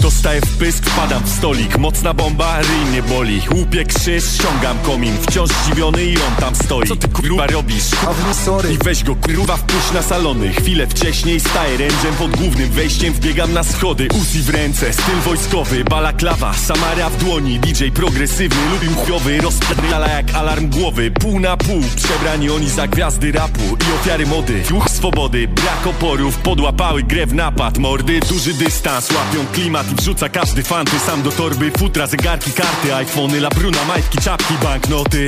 [0.03, 1.79] Dostaję w pysk, wpadam w stolik.
[1.79, 3.43] Mocna bomba, ryj mnie boli.
[3.55, 5.15] Łupię krzyż, ściągam komin.
[5.23, 6.89] Wciąż zdziwiony i on tam stoi.
[6.89, 7.85] Co ty kurwa robisz?
[8.09, 8.73] Awni sorry.
[8.73, 10.53] I weź go kurwa wpuść na salony.
[10.53, 13.13] Chwilę wcześniej staję ręczem pod głównym wejściem.
[13.13, 14.93] Wbiegam na schody, Uzi w ręce.
[14.93, 18.61] Styl wojskowy, balaklawa Samara w dłoni, DJ progresywny.
[18.73, 21.11] Lubił chujowy, rozpierdala jak alarm głowy.
[21.11, 26.39] Pół na pół, przebrani oni za gwiazdy rapu I ofiary mody, juch swobody Brak oporów,
[26.39, 27.79] podłapały grę w napad.
[27.79, 31.71] Mordy, duży dystans, łapią klimat I wrzuca każdy fanty sam do torby.
[31.79, 35.27] Futra, zegarki, karty, iPhony Labruna, majtki, czapki, banknoty.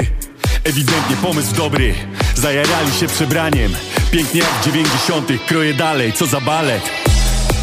[0.64, 1.94] Ewidentnie pomysł dobry.
[2.34, 3.72] Zajarali się przebraniem.
[4.10, 6.82] Pięknie jak dziewięćdziesiątych Kroję dalej, co za balet.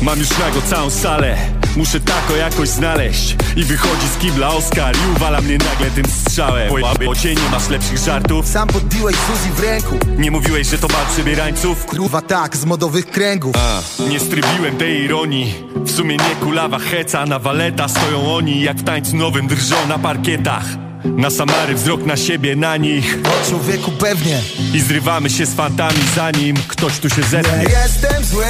[0.02, 1.38] Mam już nago całą salę
[1.76, 3.36] Muszę tako jakoś znaleźć.
[3.56, 6.70] I wychodzi z kibla Oskar I uwala mnie nagle tym strzałem.
[6.70, 8.48] Bo o cię nie masz lepszych żartów.
[8.48, 9.96] Sam podbiłeś Suzy w ręku.
[10.18, 11.86] Nie mówiłeś, że to bal przebierańców?
[11.86, 13.56] Kurwa tak, z modowych kręgów.
[13.58, 15.54] A, nie strybiłem tej ironii.
[15.76, 20.00] W sumie nie kulawa heca Na waleta stoją oni Jak w tańcu nowym drżą na
[20.00, 23.18] parkietach Na Samary wzrok na siebie, na nich.
[23.26, 24.42] O człowieku pewnie.
[24.74, 28.46] I zrywamy się z fantami zanim ktoś tu się zetnie Nie jestem zły,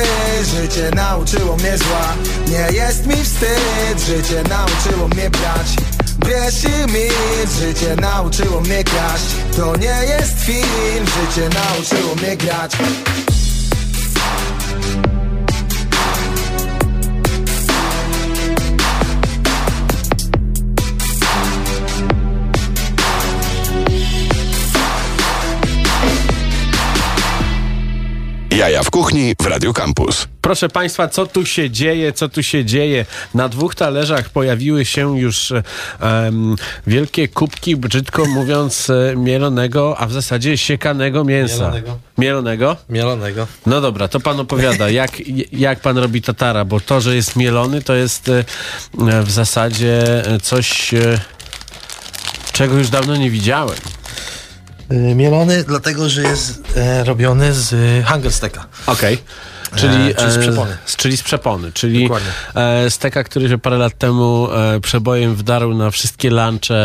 [0.55, 2.13] życie nauczyło mnie zła.
[2.47, 5.67] Nie jest mi wstyd, życie nauczyło mnie brać
[6.19, 9.25] Bierz i milcz, życie nauczyło mnie kraść.
[9.57, 12.71] To nie jest film, życie nauczyło mnie grać
[28.55, 30.27] Jaja w kuchni w Radio Campus.
[30.41, 33.05] Proszę Państwa, co tu się dzieje, co tu się dzieje?
[33.33, 36.55] Na dwóch talerzach pojawiły się już em,
[36.87, 41.55] wielkie kubki, brzydko mówiąc, e, mielonego, a w zasadzie siekanego mięsa.
[41.55, 41.97] Mielonego.
[42.17, 42.77] Mielonego?
[42.89, 43.47] Mielonego.
[43.65, 45.11] No dobra, to pan opowiada, jak,
[45.51, 48.43] jak pan robi tatara, bo to, że jest mielony, to jest e,
[49.23, 51.19] w zasadzie coś, e,
[52.51, 53.77] czego już dawno nie widziałem.
[54.91, 58.65] Y, Mielony dlatego, że jest e, robiony z y, hungerstecka.
[58.87, 59.17] Okej.
[59.75, 60.77] Czyli, E, czyli z przepony.
[60.97, 62.29] czyli z przepony, czyli Dokładnie.
[62.55, 66.75] e, steka, który się parę lat temu e, przebojem wdarł na wszystkie lunche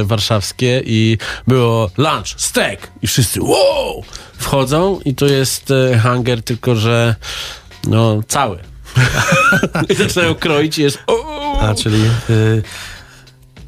[0.00, 4.02] e, warszawskie i było lunch, stek i wszyscy wow!
[4.38, 7.14] Wchodzą i to jest e, hunger, tylko że
[7.88, 8.58] no cały.
[9.90, 11.60] I zaczynają kroić i jest o!
[11.60, 12.62] A, czyli y,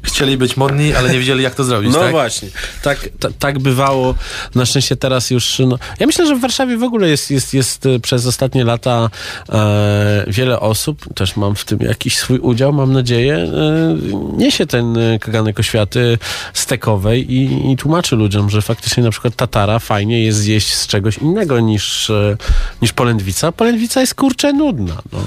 [0.07, 2.11] chcieli być modni, ale nie wiedzieli jak to zrobić, No tak?
[2.11, 2.49] właśnie,
[2.83, 4.15] tak, ta, tak bywało.
[4.55, 5.61] Na szczęście teraz już.
[5.67, 9.09] No, ja myślę, że w Warszawie w ogóle jest, jest, jest e, przez ostatnie lata
[9.49, 13.97] e, wiele osób, też mam w tym jakiś swój udział, mam nadzieję, e,
[14.37, 16.17] niesie ten e, kaganek oświaty
[16.53, 21.17] stekowej i, i tłumaczy ludziom, że faktycznie na przykład tatara fajnie jest zjeść z czegoś
[21.17, 22.37] innego niż, e,
[22.81, 23.51] niż polędwica.
[23.51, 25.01] Polędwica jest kurczę nudna.
[25.13, 25.19] No.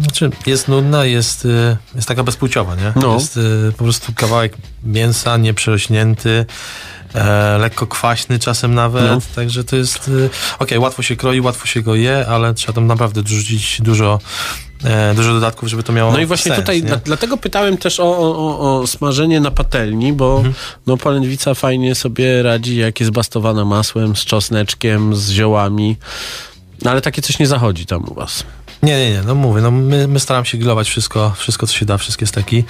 [0.00, 2.92] Znaczy, jest nudna, jest, y, jest taka bezpłciowa, nie?
[2.96, 3.14] No.
[3.14, 6.46] Jest y, po prostu kawałek mięsa, nieprzerośnięty,
[7.14, 9.18] e, lekko kwaśny czasem nawet, No.
[9.34, 10.08] także to jest...
[10.08, 14.20] Y, Okej, łatwo się kroi, łatwo się go je, ale trzeba tam naprawdę dorzucić dużo,
[14.84, 16.88] e, dużo dodatków, żeby to miało No i właśnie sens, tutaj, nie?
[16.88, 20.54] dla, dlatego pytałem też o, o, o, o smażenie na patelni, bo Mhm.
[20.86, 25.96] no, polędwica fajnie sobie radzi, jak jest bastowana masłem, z czosneczkiem, z ziołami.
[26.82, 28.44] No ale takie coś nie zachodzi tam u was.
[28.82, 31.86] Nie, nie, nie, no mówię, no my, my staramy się grillować wszystko, wszystko co się
[31.86, 32.64] da, wszystkie steki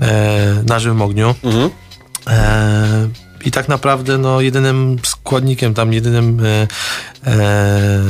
[0.00, 1.34] e, na żywym ogniu.
[2.26, 3.08] E,
[3.44, 6.66] I tak naprawdę no jedynym składnikiem tam, jedynym e,
[7.30, 8.00] e,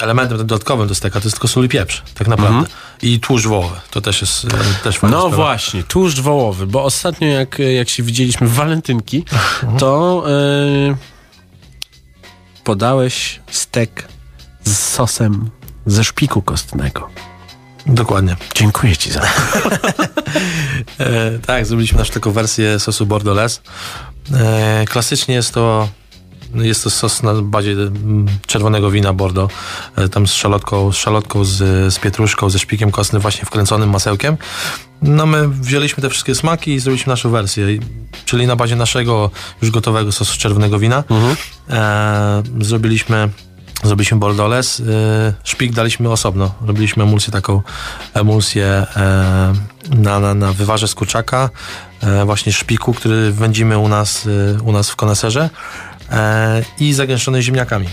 [0.00, 2.68] elementem dodatkowym do steka to jest tylko sól i pieprz, tak naprawdę.
[3.02, 4.48] I tłuszcz wołowy, to też jest e,
[4.84, 5.36] też fajna No sprawa.
[5.36, 9.24] właśnie, tłuszcz wołowy, bo ostatnio jak, jak się widzieliśmy w walentynki,
[9.80, 10.96] to e,
[12.64, 14.08] podałeś stek
[14.64, 15.50] z sosem
[15.88, 17.08] ze szpiku kostnego.
[17.86, 18.36] Dokładnie.
[18.54, 19.26] Dziękuję ci za to.
[20.98, 23.60] E, tak, zrobiliśmy naszą taką wersję sosu Bordelaise.
[24.34, 25.88] E, klasycznie jest to
[26.54, 29.54] jest to sos na bazie mm, czerwonego wina Bordeaux,
[30.10, 31.56] tam z szalotką, z, szalotką z,
[31.94, 34.36] z pietruszką, ze szpikiem kostnym, właśnie wkręconym masełkiem.
[35.02, 37.66] No my wzięliśmy te wszystkie smaki i zrobiliśmy naszą wersję,
[38.24, 39.30] czyli na bazie naszego
[39.62, 41.04] już gotowego sosu czerwonego wina.
[41.70, 43.28] E, zrobiliśmy
[43.84, 44.84] Zrobiliśmy bordoles, y,
[45.44, 46.54] szpik daliśmy osobno.
[46.66, 47.62] Robiliśmy emulsję taką,
[48.14, 49.52] emulsję e,
[49.96, 51.50] na, na, na wywarze z kurczaka,
[52.00, 55.50] e, właśnie szpiku, który wędzimy u nas, y, u nas w koneserze
[56.10, 57.88] e, i zagęszczony ziemniakami.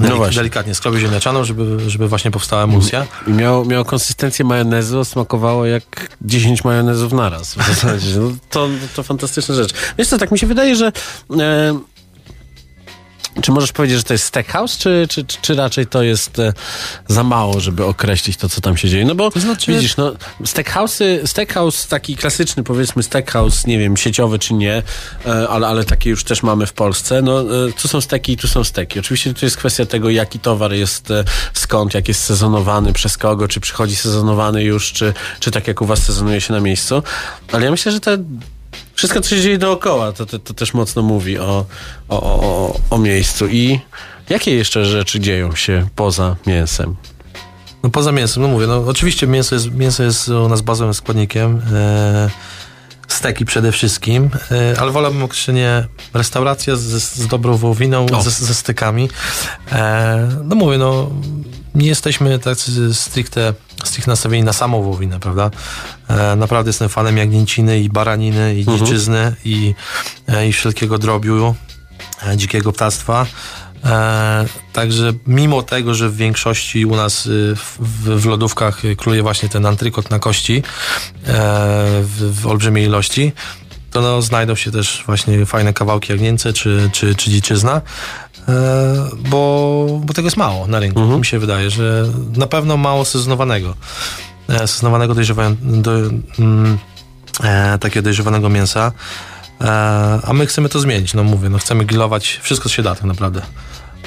[0.00, 0.36] No Delik- właśnie.
[0.36, 3.06] Delikatnie skrobię ziemniaczaną, żeby, żeby właśnie powstała emulsja.
[3.26, 7.54] I miał, miał konsystencję majonezu, smakowało jak 10 majonezów naraz.
[7.54, 8.16] W zasadzie.
[8.16, 9.74] No, to, to fantastyczna rzecz.
[9.98, 10.92] Wiesz co, tak mi się wydaje, że...
[11.40, 11.78] E,
[13.42, 16.52] czy możesz powiedzieć, że to jest steakhouse, czy, czy, czy, raczej to jest e,
[17.08, 19.04] za mało, żeby określić to, co tam się dzieje?
[19.04, 20.12] No bo znaczy- widzisz, no,
[20.44, 24.82] steakhouse'y, steakhouse taki klasyczny, powiedzmy steakhouse, nie wiem, sieciowy czy nie,
[25.26, 27.22] e, ale, ale takie już też mamy w Polsce.
[27.22, 28.98] No, e, tu są steki i tu są steki.
[29.00, 33.48] Oczywiście to jest kwestia tego, jaki towar jest e, skąd, jak jest sezonowany, przez kogo,
[33.48, 37.02] czy przychodzi sezonowany już, czy, czy tak jak u was sezonuje się na miejscu.
[37.52, 38.18] Ale ja myślę, że te
[38.94, 41.64] wszystko, co się dzieje dookoła, to, to, to też mocno mówi o,
[42.08, 43.48] o, o, o, miejscu.
[43.48, 43.80] I
[44.28, 46.96] jakie jeszcze rzeczy dzieją się poza mięsem?
[47.82, 51.62] No poza mięsem, no mówię, no oczywiście mięso jest, mięso jest u nas bazowym składnikiem.
[51.72, 52.30] E,
[53.08, 59.08] steki przede wszystkim, e, ale wolałbym określenie restauracja z, z dobrą wołowiną, ze, ze stykami.
[59.72, 61.10] E, no mówię, no
[61.74, 65.50] nie jesteśmy tacy stricte, stricte nastawieni na samą wołowinę, prawda?
[66.08, 69.74] E, naprawdę jestem fanem jagnięciny i baraniny i dziczyzny i,
[70.28, 71.54] e, i wszelkiego drobiu
[72.26, 73.26] e, dzikiego ptactwa.
[73.84, 77.78] E, także mimo tego, że w większości u nas y, w,
[78.20, 80.62] w, lodówkach króluje właśnie ten antrykot na kości e,
[82.02, 83.32] w, w olbrzymiej ilości,
[83.90, 87.80] to no, znajdą się też właśnie fajne kawałki jagnięce czy, czy, czy dziczyzna.
[88.48, 88.94] E,
[89.28, 91.18] bo, bo tego jest mało na rynku.
[91.18, 92.04] Mi się wydaje, że
[92.36, 93.74] na pewno mało sezonowanego.
[94.48, 95.92] E, sezonowanego dojrzewają, do,
[96.38, 96.78] mm,
[97.44, 98.92] e, takiego dojrzewanego mięsa.
[99.60, 99.64] E,
[100.24, 103.04] a my chcemy to zmienić, no mówię, no chcemy grillować wszystko, co się da tak
[103.04, 103.42] naprawdę.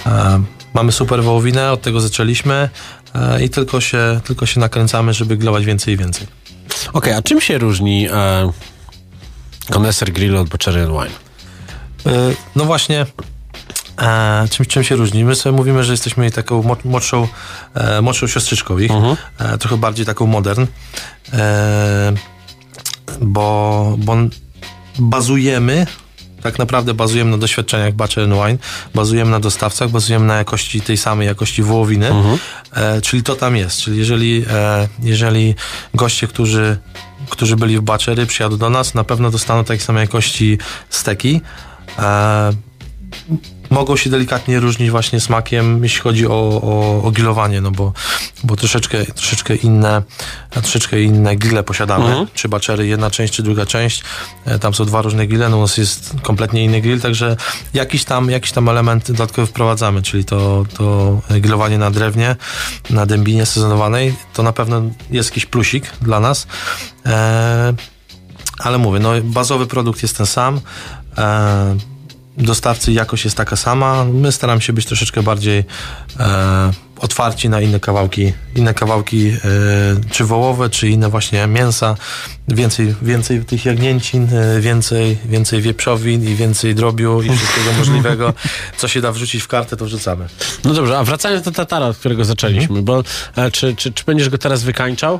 [0.05, 2.69] E, mamy super wołowinę, od tego zaczęliśmy
[3.15, 6.27] e, i tylko się, tylko się nakręcamy, żeby grillować więcej i więcej.
[6.93, 8.51] Okej, a czym się różni e,
[9.71, 11.27] koneser grill od Butchery and Wine?
[12.55, 13.05] No właśnie,
[14.01, 15.25] e, czym, czym się różni?
[15.25, 17.27] My sobie mówimy, że jesteśmy taką młodszą,
[17.73, 18.91] e, młodszą siostrzyczką ich,
[19.39, 20.65] e, trochę bardziej taką modern,
[21.33, 22.13] e,
[23.21, 24.15] bo, bo
[24.99, 25.87] bazujemy
[26.41, 28.57] tak naprawdę bazujemy na doświadczeniach and Wine,
[28.95, 32.11] bazujemy na dostawcach, bazujemy na jakości tej samej jakości wołowiny,
[32.73, 33.81] e, czyli to tam jest.
[33.81, 35.55] Czyli jeżeli, e, jeżeli
[35.93, 36.77] goście, którzy,
[37.29, 40.57] którzy byli w Butchery przyjadą do nas, na pewno dostaną takiej samej jakości
[40.89, 41.41] steki.
[41.99, 42.51] E,
[43.69, 46.31] mogą się delikatnie różnić właśnie smakiem, jeśli chodzi o,
[46.63, 47.93] o, o grillowanie, no bo,
[48.43, 50.01] bo troszeczkę, troszeczkę inne,
[50.49, 52.27] troszeczkę inne grille posiadamy.
[52.33, 54.03] Czy baczery, jedna część, czy druga część.
[54.45, 57.35] E, Tam są dwa różne grille, no u nas jest kompletnie inny grill, także
[57.73, 62.35] jakiś tam, jakiś tam element dodatkowy wprowadzamy, czyli to, to grillowanie na drewnie,
[62.89, 66.47] na dębinie sezonowanej, to na pewno jest jakiś plusik dla nas.
[67.05, 67.73] E,
[68.57, 70.59] ale mówię, no bazowy produkt jest ten sam.
[71.17, 71.96] E,
[72.37, 74.05] dostawcy jakość jest taka sama.
[74.05, 75.63] My staramy się być troszeczkę bardziej
[76.19, 79.39] e, otwarci na inne kawałki, inne kawałki e,
[80.11, 81.95] czy wołowe, czy inne właśnie mięsa.
[82.47, 88.33] Więcej, więcej tych jagnięcin, e, więcej, więcej wieprzowin i więcej drobiu i wszystkiego możliwego.
[88.77, 90.27] Co się da wrzucić w kartę, to wrzucamy.
[90.63, 93.03] No dobrze, a wracając do tatara, od którego zaczęliśmy, bo
[93.35, 95.19] e, czy, czy, czy będziesz go teraz wykańczał?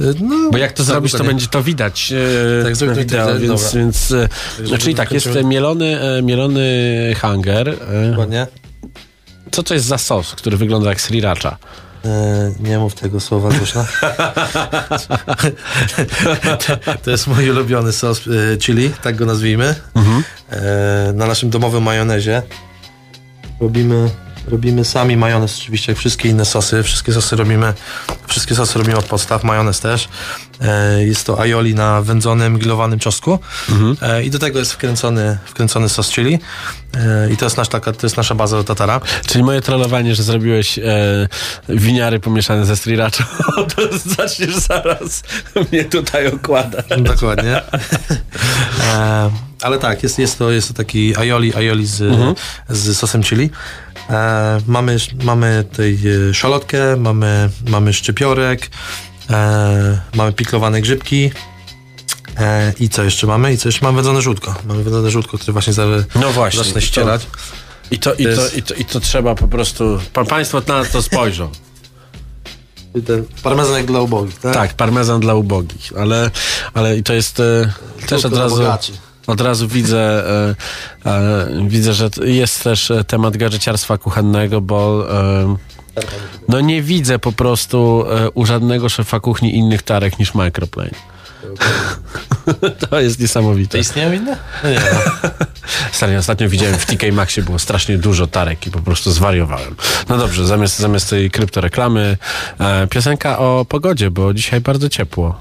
[0.00, 3.38] E, No, Bo jak to zrobić, to będzie to widać e, Tak, na wideo, to,
[3.38, 3.80] więc, dobra.
[3.80, 4.14] więc
[4.64, 6.64] żeby czyli tak, jest mielony, mielony
[7.16, 7.68] hanger.
[7.68, 8.46] E, Dokładnie.
[9.50, 11.56] co to jest za sos, który wygląda jak sriracha?
[12.60, 13.84] Nie mów tego słowa głośno.
[17.04, 18.20] to jest mój ulubiony sos
[18.58, 19.74] chili, tak go nazwijmy.
[20.50, 22.42] E, na naszym domowym majonezie
[23.60, 24.10] robimy
[24.48, 26.82] Robimy sami majonez, oczywiście jak wszystkie inne sosy.
[26.82, 27.72] Wszystkie sosy robimy,
[28.26, 30.08] wszystkie sosy robimy od podstaw, majonez też.
[30.60, 33.38] E, jest to aioli na wędzonym, grillowanym czosnku.
[34.02, 36.38] E, I do tego jest wkręcony, wkręcony sos chili.
[36.94, 39.00] E, I to jest, nasz, taka, to jest nasza baza do tatara.
[39.26, 40.82] Czyli moje trollowanie, że zrobiłeś e,
[41.68, 43.24] winiary pomieszane ze sriracha,
[43.76, 45.22] to zaczniesz zaraz
[45.72, 46.86] mnie tutaj okładać.
[46.98, 47.62] Dokładnie.
[48.94, 49.30] e,
[49.62, 52.28] ale tak, jest, jest, to, jest to taki aioli, aioli z,
[52.68, 53.50] z sosem chili.
[54.10, 55.98] E, mamy, mamy tej
[56.30, 58.70] e, szalotkę, mamy, mamy szczypiorek,
[59.30, 61.30] e, mamy piklowane grzybki.
[62.38, 63.52] E, I co jeszcze mamy?
[63.52, 63.84] I co jeszcze?
[63.84, 64.54] Mamy wędzone żółtko.
[64.66, 66.64] Mamy wędzone żółtko, które właśnie, za, No właśnie.
[66.64, 67.26] zacznę ścierać.
[67.90, 70.00] I to, i, To i, to, I to trzeba po prostu.
[70.12, 71.50] Pa, państwo na to spojrzą.
[72.94, 74.54] I ten parmezan jak dla ubogich, tak?
[74.54, 76.30] Tak, parmezan dla ubogich, ale,
[76.74, 77.72] ale i to jest e,
[78.06, 78.56] też od razu.
[78.56, 78.92] bogaczy.
[79.26, 80.24] Od razu widzę,
[81.04, 85.56] e, e, widzę, że jest też e, temat gadżeciarstwa kuchennego, bo e,
[86.48, 91.16] no nie widzę po prostu e, u żadnego szefa kuchni innych tarek niż Microplane.
[92.90, 93.78] to jest niesamowite.
[93.78, 94.36] Istnieją inne?
[94.64, 94.80] No nie.
[95.92, 99.76] Stary, ostatnio widziałem w TK Maxie było strasznie dużo tarek i po prostu zwariowałem.
[100.08, 102.16] No dobrze, zamiast, zamiast tej kryptoreklamy
[102.58, 105.40] e, piosenka o pogodzie, bo dzisiaj bardzo ciepło.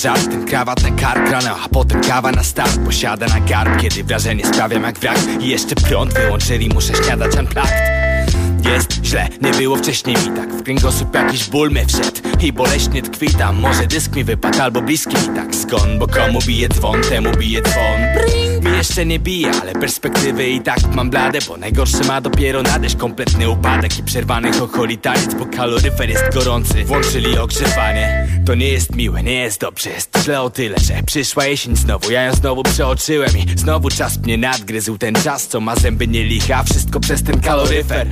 [0.00, 2.78] Żart Ten krawat na kark rano, a potem kawa na start.
[2.84, 8.00] Posiada na garb, kiedy wrażenie sprawiam jak wrak I jeszcze prąd wyłączyli, muszę śniadać unplugged.
[8.64, 10.54] Jest źle, nie było wcześniej mi tak.
[10.54, 14.82] W kręgosłup jakiś ból mnie wszedł I boleśnie tkwi tam Może dysk mi wypadł albo
[14.82, 15.54] bliski mi tak.
[15.54, 18.00] Skąd, bo komu bije dzwon, temu bije dzwon.
[18.59, 22.96] Mi jeszcze nie bije, ale perspektywy i tak mam blade Bo najgorsze ma dopiero nadejść
[22.96, 24.98] kompletny upadek I przerwany chocholi
[25.38, 26.84] bo kaloryfer jest gorący.
[26.84, 28.28] Włączyli ogrzewanie.
[28.46, 32.10] To nie jest miłe, nie jest dobrze Jest źle o tyle, że przyszła jesień znowu.
[32.10, 34.98] Ja ją znowu przeoczyłem i znowu czas mnie nadgryzł.
[34.98, 38.06] Ten czas, co ma zęby nie licha Wszystko przez ten kaloryfer.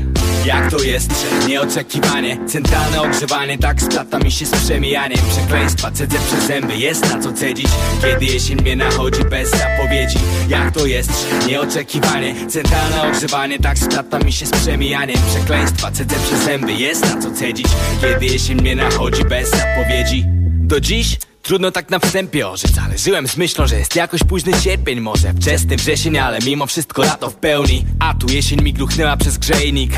[0.45, 2.39] Jak to jest, że nieoczekiwanie?
[2.47, 5.19] Centralne ogrzewanie tak splata mi się z przemijaniem.
[5.31, 7.69] Przekleństwa cedzę przez zęby, jest na co cedzić.
[8.03, 10.19] Kiedy jesień mnie nachodzi bez zapowiedzi
[10.65, 16.45] Jak to jest, nieoczekiwanie Centralne ogrzewanie tak splata mi się z przemijaniem Przekleństwa cedzę przez
[16.45, 17.67] zęby, jest na co cedzić.
[18.01, 20.25] Kiedy jesień mnie nachodzi bez zapowiedzi.
[20.61, 24.53] Do dziś Trudno tak na wstępie orzec, ale żyłem z myślą, że jest jakoś późny
[24.61, 25.01] sierpień.
[25.01, 27.85] Może wczesny wrzesień, ale mimo wszystko lato w pełni.
[27.99, 29.93] A tu jesień mi gluchnęła przez grzejnik.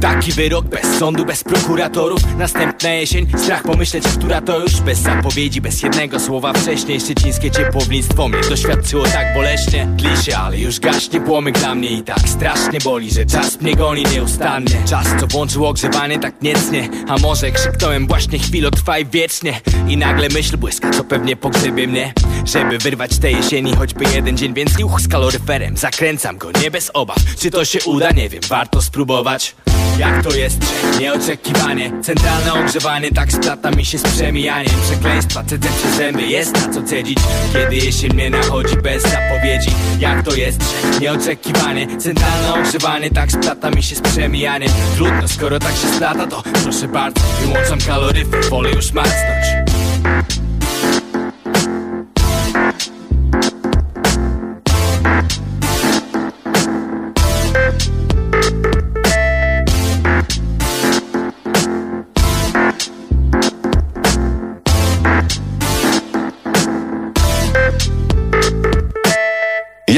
[0.00, 2.36] Taki wyrok bez sądu, bez prokuratorów.
[2.38, 6.52] Następna jesień, strach pomyśleć, która to już Bez zapowiedzi, bez jednego słowa.
[6.52, 9.88] Wcześniej Szczecińskie ciepłownictwo mnie doświadczyło tak boleśnie.
[9.98, 13.76] Tli się, ale już gaśnie płomyk dla mnie I tak strasznie boli, że czas mnie
[13.76, 14.82] goni nieustannie.
[14.88, 16.88] Czas, co włączył ogrzewanie tak niecnie.
[17.08, 19.60] A może krzyknąłem właśnie chwilo trwaj wiecznie.
[19.88, 22.12] I nagle myśl błyska, co pewnie pogrzebie mnie
[22.44, 23.76] Żeby wyrwać tej jesieni.
[23.76, 27.16] Choćby jeden dzień Więc niuch z kaloryferem, zakręcam go nie bez obaw.
[27.38, 28.10] Czy to się uda?
[28.10, 29.54] Nie wiem, warto spróbować.
[29.98, 30.58] Jak to jest,
[31.00, 31.92] nieoczekiwanie.
[32.02, 34.74] Centralne ogrzewanie tak splata mi się z przemijaniem.
[34.82, 37.18] Przekleństwa cedzę przez zęby, jest na co cedzić.
[37.52, 39.70] Kiedy jesień mnie nachodzi bez zapowiedzi.
[39.98, 40.60] Jak to jest,
[41.00, 41.98] nieoczekiwanie.
[41.98, 44.70] Centralne ogrzewanie tak splata mi się z przemijaniem.
[44.96, 49.59] Trudno, skoro tak się splata to proszę bardzo Wyłączam kaloryfer, wolę już marznąć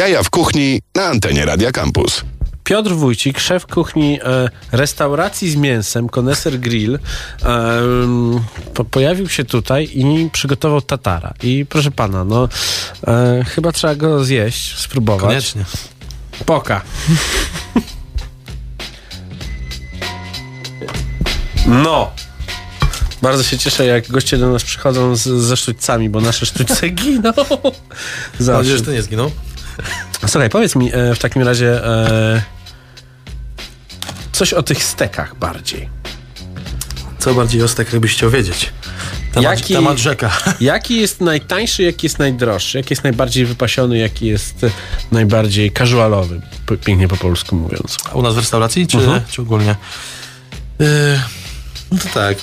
[0.02, 2.24] Jaja w kuchni na antenie Radia Campus.
[2.64, 6.98] Piotr Wójcik, szef kuchni e, restauracji z mięsem, Koneser Grill,
[7.42, 8.40] em,
[8.74, 11.34] po, pojawił się tutaj i przygotował tatara.
[11.42, 12.48] I proszę pana, no
[13.06, 15.28] e, chyba trzeba go zjeść, spróbować.
[15.28, 15.64] Koniecznie.
[16.46, 16.82] Poka.
[21.66, 22.12] No.
[23.22, 27.32] Bardzo się cieszę, jak goście do nas przychodzą z, ze sztućcami, bo nasze sztućce giną.
[27.36, 27.72] Mam
[28.38, 28.52] Zawsze.
[28.52, 29.30] nadzieję, że to nie zginął.
[30.26, 32.42] Słuchaj, powiedz mi e, w takim razie e,
[34.32, 35.88] coś o tych stekach bardziej.
[37.18, 38.72] co bardziej o stekach byś chciał wiedzieć?
[39.32, 40.30] Temat, Jaki- temat rzeka.
[40.60, 42.78] Jaki jest najtańszy, jaki jest najdroższy?
[42.78, 44.66] Jaki jest najbardziej wypasiony, jaki jest
[45.12, 46.40] najbardziej casualowy?
[46.84, 47.96] Pięknie po polsku mówiąc.
[48.10, 49.22] A U nas w restauracji, czy, Mhm.
[49.30, 49.76] czy ogólnie?
[50.78, 50.86] Yy,
[51.92, 52.38] no to tak,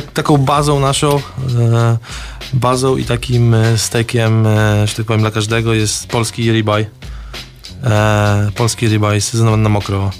[0.00, 1.98] tak, taką bazą naszą, e,
[2.52, 6.86] bazą i takim e, stekiem, e, że tak powiem, dla każdego jest polski ribeye.
[8.54, 10.10] Polski ribeye sezonowany na mokro.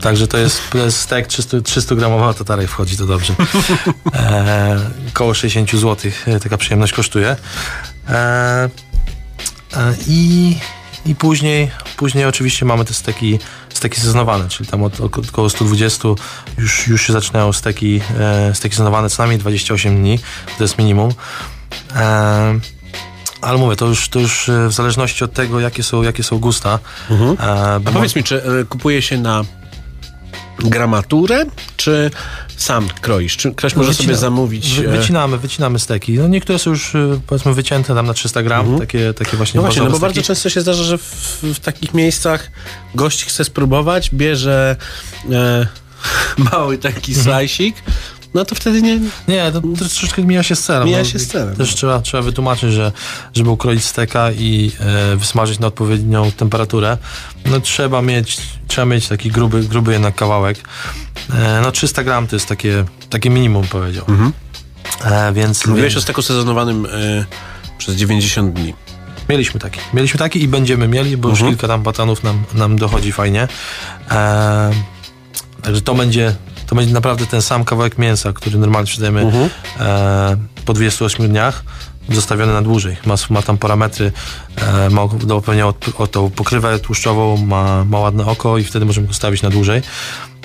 [0.00, 3.34] Także to jest, to jest stek 300, 300 gramowa tatarek wchodzi, to dobrze.
[4.14, 4.80] E,
[5.12, 6.10] koło 60 zł
[6.42, 7.36] taka przyjemność kosztuje.
[8.08, 8.14] E,
[9.76, 10.56] e, I,
[11.06, 13.38] I później, później oczywiście mamy te steki,
[13.74, 16.08] steki sezonowane, czyli tam od, około 120
[16.58, 20.18] już, już się zaczynają steki, e, steki sezonowane co najmniej 28 dni,
[20.58, 21.10] to jest minimum.
[21.96, 22.60] E,
[23.40, 26.38] ale mówię, to już, to już e, w zależności od tego, jakie są, jakie są
[26.38, 26.78] gusta.
[27.40, 27.44] E,
[27.86, 29.44] A powiedz mi, czy e, kupuje się na
[30.62, 31.44] gramaturę,
[31.76, 32.10] czy
[32.56, 33.36] sam kroisz?
[33.36, 34.74] Czy ktoś może sobie Wycina- zamówić?
[34.80, 36.12] Wy, e, wycinamy, wycinamy steki.
[36.12, 39.62] No niektóre są już y, powiedzmy wycięte tam na 300 gram, takie, takie właśnie No
[39.62, 40.26] właśnie, no bo bardzo steki.
[40.26, 42.50] często się zdarza, że w, w takich miejscach
[42.94, 44.76] gość chce spróbować, bierze
[45.32, 45.66] e,
[46.52, 47.76] mały taki slajsik,
[48.34, 49.00] no to wtedy nie...
[49.28, 50.84] Nie, to, to troszeczkę mija się z celem.
[50.84, 51.04] Mija no.
[51.04, 51.76] się z celem, Też no.
[51.76, 52.92] trzeba, trzeba wytłumaczyć, że
[53.34, 56.98] żeby ukroić steka i e, wysmażyć na odpowiednią temperaturę,
[57.46, 58.36] no trzeba mieć,
[58.68, 60.58] trzeba mieć taki gruby, gruby jednak kawałek.
[61.34, 64.04] E, no 300 gram to jest takie, takie minimum powiedział.
[65.04, 67.24] E, więc Mówiłeś o steku sezonowanym e,
[67.78, 68.74] przez 90 dni.
[69.28, 69.80] Mieliśmy taki.
[69.94, 71.46] Mieliśmy taki i będziemy mieli, bo Mhm.
[71.46, 73.48] już kilka tam batanów nam, nam dochodzi fajnie.
[74.10, 74.70] E,
[75.62, 76.34] także to będzie,
[76.72, 79.50] to będzie naprawdę ten sam kawałek mięsa, który normalnie sprzedajemy Mhm.
[79.80, 81.64] e, po 28 dniach,
[82.08, 82.96] zostawiony na dłużej.
[83.06, 84.12] Ma, ma tam parametry,
[84.56, 88.84] e, ma do pewnie o, o tą pokrywę tłuszczową, ma, ma ładne oko i wtedy
[88.84, 89.82] możemy go stawić na dłużej.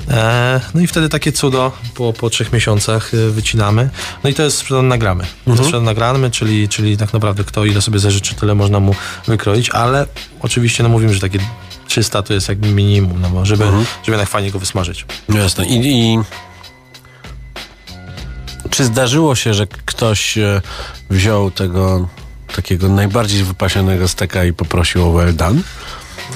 [0.10, 3.90] E, no i wtedy takie cudo po, po trzech miesiącach e, wycinamy.
[4.24, 5.24] No i to jest sprzedane na gramy.
[5.46, 8.80] To jest sprzedane na gramy, czyli, czyli tak naprawdę kto ile sobie zażyczy, tyle można
[8.80, 8.96] mu
[9.28, 10.06] wykroić, ale
[10.42, 11.40] oczywiście no mówimy, że takie
[11.88, 15.06] 300 to jest jakby minimum, no bo żeby, żeby jednak fajnie go wysmażyć.
[15.30, 15.66] Jasne.
[15.66, 16.20] I, I
[18.70, 20.62] czy zdarzyło się, że ktoś e,
[21.10, 22.08] wziął tego
[22.56, 25.62] takiego najbardziej wypasionego steka i poprosił o well done?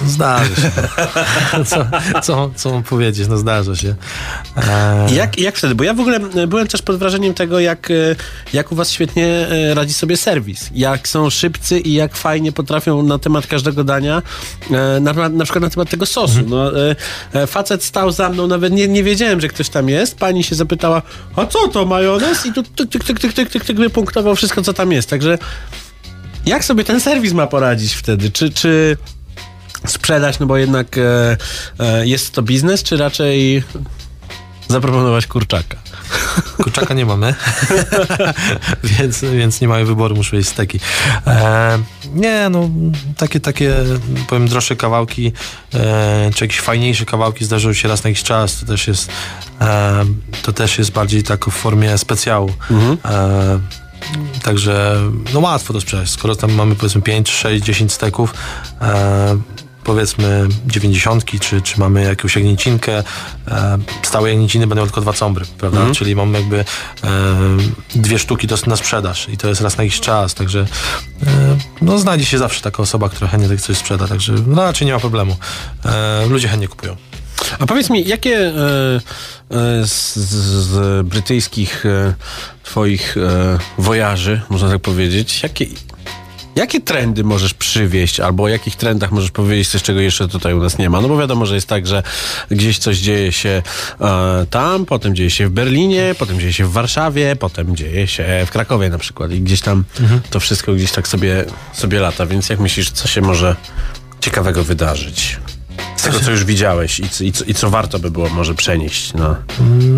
[0.07, 0.71] Zdarza się.
[1.69, 1.85] co,
[2.21, 3.27] co, co mam powiedzieć?
[3.27, 3.95] No zdarza się.
[4.57, 5.75] E, Jak, jak wtedy?
[5.75, 7.93] Bo ja w ogóle e, byłem też pod wrażeniem tego, jak, e,
[8.53, 10.69] jak u was świetnie radzi sobie serwis.
[10.73, 14.21] Jak są szybcy i jak fajnie potrafią na temat każdego dania,
[15.01, 16.39] na, na przykład na temat tego sosu.
[16.47, 16.95] No, e,
[17.33, 20.17] e, facet stał za mną, nawet nie, nie wiedziałem, że ktoś tam jest.
[20.17, 21.01] Pani się zapytała,
[21.35, 22.45] a co to, majonez?
[22.45, 25.09] I tu tyk, tyk, tyk, tyk, tyk, tyk, tyk wypunktował wszystko, co tam jest.
[25.09, 25.37] Także
[26.45, 28.31] jak sobie ten serwis ma poradzić wtedy?
[28.31, 28.97] Czy, czy
[29.87, 31.37] sprzedać, no bo jednak e,
[31.79, 33.63] e, jest to biznes, czy raczej
[34.67, 35.77] zaproponować kurczaka?
[36.63, 37.35] Kurczaka nie mamy,
[38.83, 40.79] więc, więc nie mają wyboru, muszę jeść steki.
[41.27, 41.79] E,
[42.13, 42.69] nie, no
[43.17, 43.75] takie, takie
[44.27, 45.31] powiem droższe kawałki,
[45.73, 49.09] e, czy jakieś fajniejsze kawałki zdarzają się raz na jakiś czas, to też jest
[49.61, 50.05] e,
[50.41, 52.53] to też jest bardziej tak w formie specjału.
[53.05, 53.59] E,
[54.43, 55.01] Także
[55.33, 56.09] no łatwo to sprzedać.
[56.09, 58.33] Skoro tam mamy powiedzmy 5, 6, 10 steków,
[58.81, 59.37] e,
[59.83, 63.03] powiedzmy 90, czy, czy mamy jakąś jagnięcinkę,
[63.47, 65.91] e, stałe jagnięciny będą tylko dwa combry, prawda?
[65.95, 66.65] Czyli mamy jakby e,
[67.95, 70.65] dwie sztuki do, na sprzedaż i to jest raz na jakiś czas, także
[71.27, 74.87] e, no znajdzie się zawsze taka osoba, która chętnie tak coś sprzeda, także no, raczej
[74.87, 75.35] nie ma problemu.
[75.85, 76.95] E, ludzie chętnie kupują.
[77.59, 78.51] A powiedz mi, jakie e,
[79.51, 81.83] e, z, z, brytyjskich
[82.63, 83.15] twoich
[83.77, 85.65] wojaży, można tak powiedzieć, jakie,
[86.55, 90.59] jakie trendy możesz przywieźć, albo o jakich trendach możesz powiedzieć coś, czego jeszcze tutaj u
[90.59, 91.01] nas nie ma?
[91.01, 92.03] No bo wiadomo, że jest tak, że
[92.51, 93.61] gdzieś coś dzieje się
[94.01, 98.43] e, tam, potem dzieje się w Berlinie, potem dzieje się w Warszawie, potem dzieje się
[98.45, 99.83] w Krakowie na przykład i gdzieś tam
[100.29, 103.55] to wszystko gdzieś tak sobie, sobie lata, więc jak myślisz, co się może
[104.21, 105.37] ciekawego wydarzyć?
[105.95, 108.55] Z tego, co już widziałeś i, co- i, co, i co warto by było może
[108.55, 109.13] przenieść.
[109.13, 109.35] No.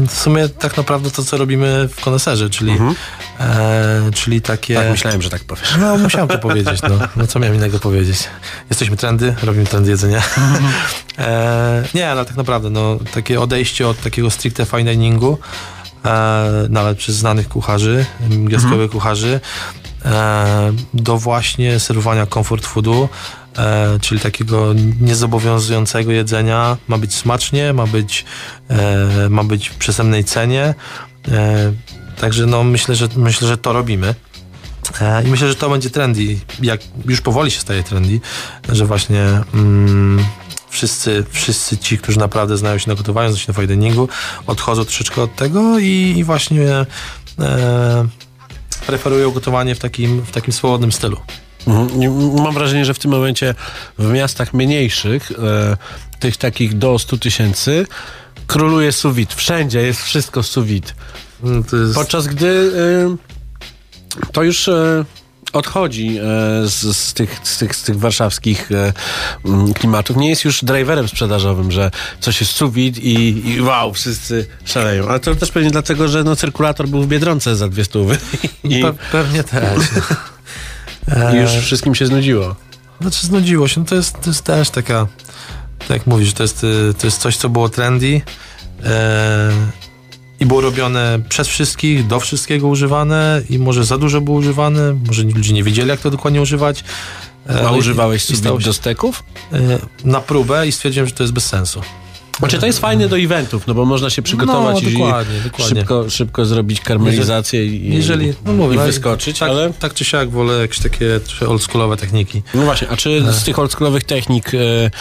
[0.08, 2.78] W sumie tak naprawdę to, co robimy w koneserze, czyli,
[3.40, 4.76] e, czyli takie...
[4.76, 5.76] Tak myślałem, że tak powiesz.
[5.80, 6.90] No, musiałem to powiedzieć, no.
[7.16, 7.28] no.
[7.28, 8.18] co miałem innego powiedzieć?
[8.70, 10.22] Jesteśmy trendy, robimy trendy jedzenia.
[11.18, 15.38] e, nie, ale tak naprawdę, no, takie odejście od takiego stricte fine diningu,
[16.06, 19.40] e, nawet przez znanych kucharzy, gwiazdkowych kucharzy,
[20.06, 23.10] e, do właśnie serwowania comfort foodu,
[23.58, 26.78] e, czyli takiego niezobowiązującego jedzenia.
[26.88, 28.26] Ma być smacznie, ma być,
[28.70, 30.76] e, ma być w przystępnej cenie.
[31.32, 31.74] E,
[32.18, 34.16] także no, myślę, że, myślę, że to robimy.
[35.02, 36.40] E, I myślę, że to będzie trendy.
[36.62, 38.20] Jak już powoli się staje trendy,
[38.70, 40.26] że właśnie mm,
[40.70, 44.08] wszyscy, wszyscy ci, którzy naprawdę znają się na gotowaniu, znają się na fine
[44.48, 46.86] odchodzą troszeczkę od tego i, i właśnie
[47.40, 48.08] e,
[48.88, 51.18] preferują gotowanie w takim, w takim swobodnym stylu.
[51.68, 52.44] Mhm.
[52.44, 53.56] Mam wrażenie, że w tym momencie
[54.00, 55.78] w miastach mniejszych, e,
[56.20, 57.88] tych takich do 100 tysięcy,
[58.48, 59.34] króluje suwit.
[59.34, 60.96] Wszędzie jest wszystko suwit.
[61.44, 62.72] Mm, jest, Podczas gdy
[64.24, 65.06] e, to już e,
[65.54, 66.20] odchodzi
[66.64, 68.70] z, z, tych, z, tych, z tych warszawskich
[69.46, 70.18] mm, klimatów.
[70.18, 75.08] Nie jest już driverem sprzedażowym, że coś jest suwit i, i wow, wszyscy szaleją.
[75.08, 78.18] Ale to też pewnie dlatego, że no, cyrkulator był w Biedronce za dwie stówy
[78.64, 79.80] i, pe, pewnie też.
[81.34, 82.56] i już wszystkim się znudziło.
[83.02, 85.08] Znaczy znudziło się, no to jest, to jest też taka,
[85.80, 88.22] tak jak mówisz, to jest, y, to jest coś, co było trendy
[88.86, 89.52] e,
[90.40, 95.24] i było robione przez wszystkich, do wszystkiego używane i może za dużo było używane, może
[95.24, 96.84] ludzie nie wiedzieli, jak to dokładnie używać.
[97.50, 98.34] E, A używałeś się,
[98.66, 99.24] do steków?
[99.54, 99.58] e,
[100.04, 101.82] na próbę i stwierdziłem, że to jest bez sensu.
[102.40, 105.80] Znaczy to jest fajne do eventów, no bo można się przygotować No, i dokładnie, dokładnie.
[105.80, 109.74] Szybko, szybko zrobić karmelizację i, Jeżeli, no mówię, i no, wyskoczyć, tak, ale...
[109.74, 112.42] tak czy siak wolę jakieś takie oldschoolowe techniki.
[112.54, 114.92] No właśnie, a czy z tych oldschoolowych technik e,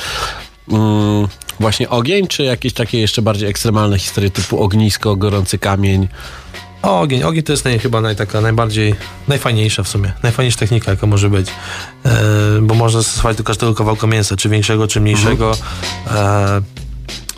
[0.68, 1.28] mm,
[1.60, 6.08] właśnie ogień, czy jakieś takie jeszcze bardziej ekstremalne historie typu ognisko, gorący kamień?
[6.82, 8.94] Ogień, ogień to jest naj, chyba naj, taka najbardziej,
[9.28, 11.48] najfajniejsza w sumie, najfajniejsza technika, jaka może być,
[12.04, 12.10] e,
[12.62, 15.56] bo można zastosować do każdego kawałka mięsa, czy większego, czy mniejszego,
[16.06, 16.62] e,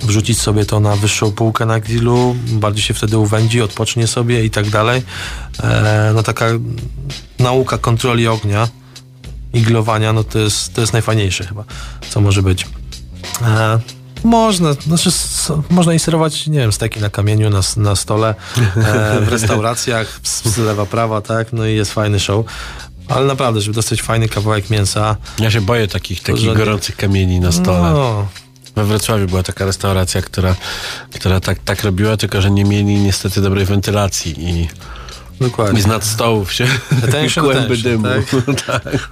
[0.05, 4.51] wrzucić sobie to na wyższą półkę na grillu, bardziej się wtedy uwędzi, odpocznie sobie i
[4.51, 5.03] tak dalej.
[5.63, 6.47] E, no taka
[7.39, 8.69] nauka kontroli ognia,
[9.55, 11.65] iglowania, no to jest, to jest najfajniejsze chyba,
[12.11, 12.67] co może być.
[13.43, 13.81] E,
[14.25, 15.11] można, znaczy
[15.71, 18.35] można inserować, nie wiem, steki na kamieniu, na, na stole,
[18.77, 22.47] e, w restauracjach, z, lewa, prawa, tak, no i jest fajny show.
[23.09, 27.53] Ale naprawdę, żeby dostać fajny kawałek mięsa, Ja się boję takich, takich gorących kamieni na
[27.53, 27.91] stole.
[27.91, 28.29] no,
[28.77, 30.57] We Wrocławiu była taka restauracja, która,
[31.15, 34.69] która tak, tak robiła, tylko że nie mieli niestety dobrej wentylacji i, i
[35.41, 35.83] dokładnie.
[35.83, 36.67] z nad stołów się
[37.09, 38.05] Attention, kłęby attention, dymu.
[38.05, 38.65] tak?
[38.67, 39.09] tak.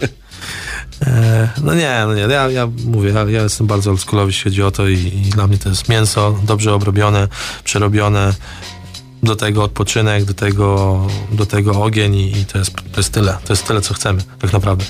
[1.06, 4.62] E, no nie, no nie, ja, ja mówię, ja, ja jestem bardzo oldschoolowy, jeśli chodzi
[4.62, 7.28] o to i, i dla mnie to jest mięso dobrze obrobione,
[7.64, 8.34] przerobione,
[9.22, 11.00] do tego odpoczynek, do tego,
[11.32, 14.22] do tego ogień i, i to, jest, to jest tyle, to jest tyle, co chcemy,
[14.40, 14.84] tak naprawdę.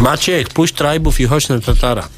[0.00, 2.08] Maciek, puść trajbów i chodź na Tatara.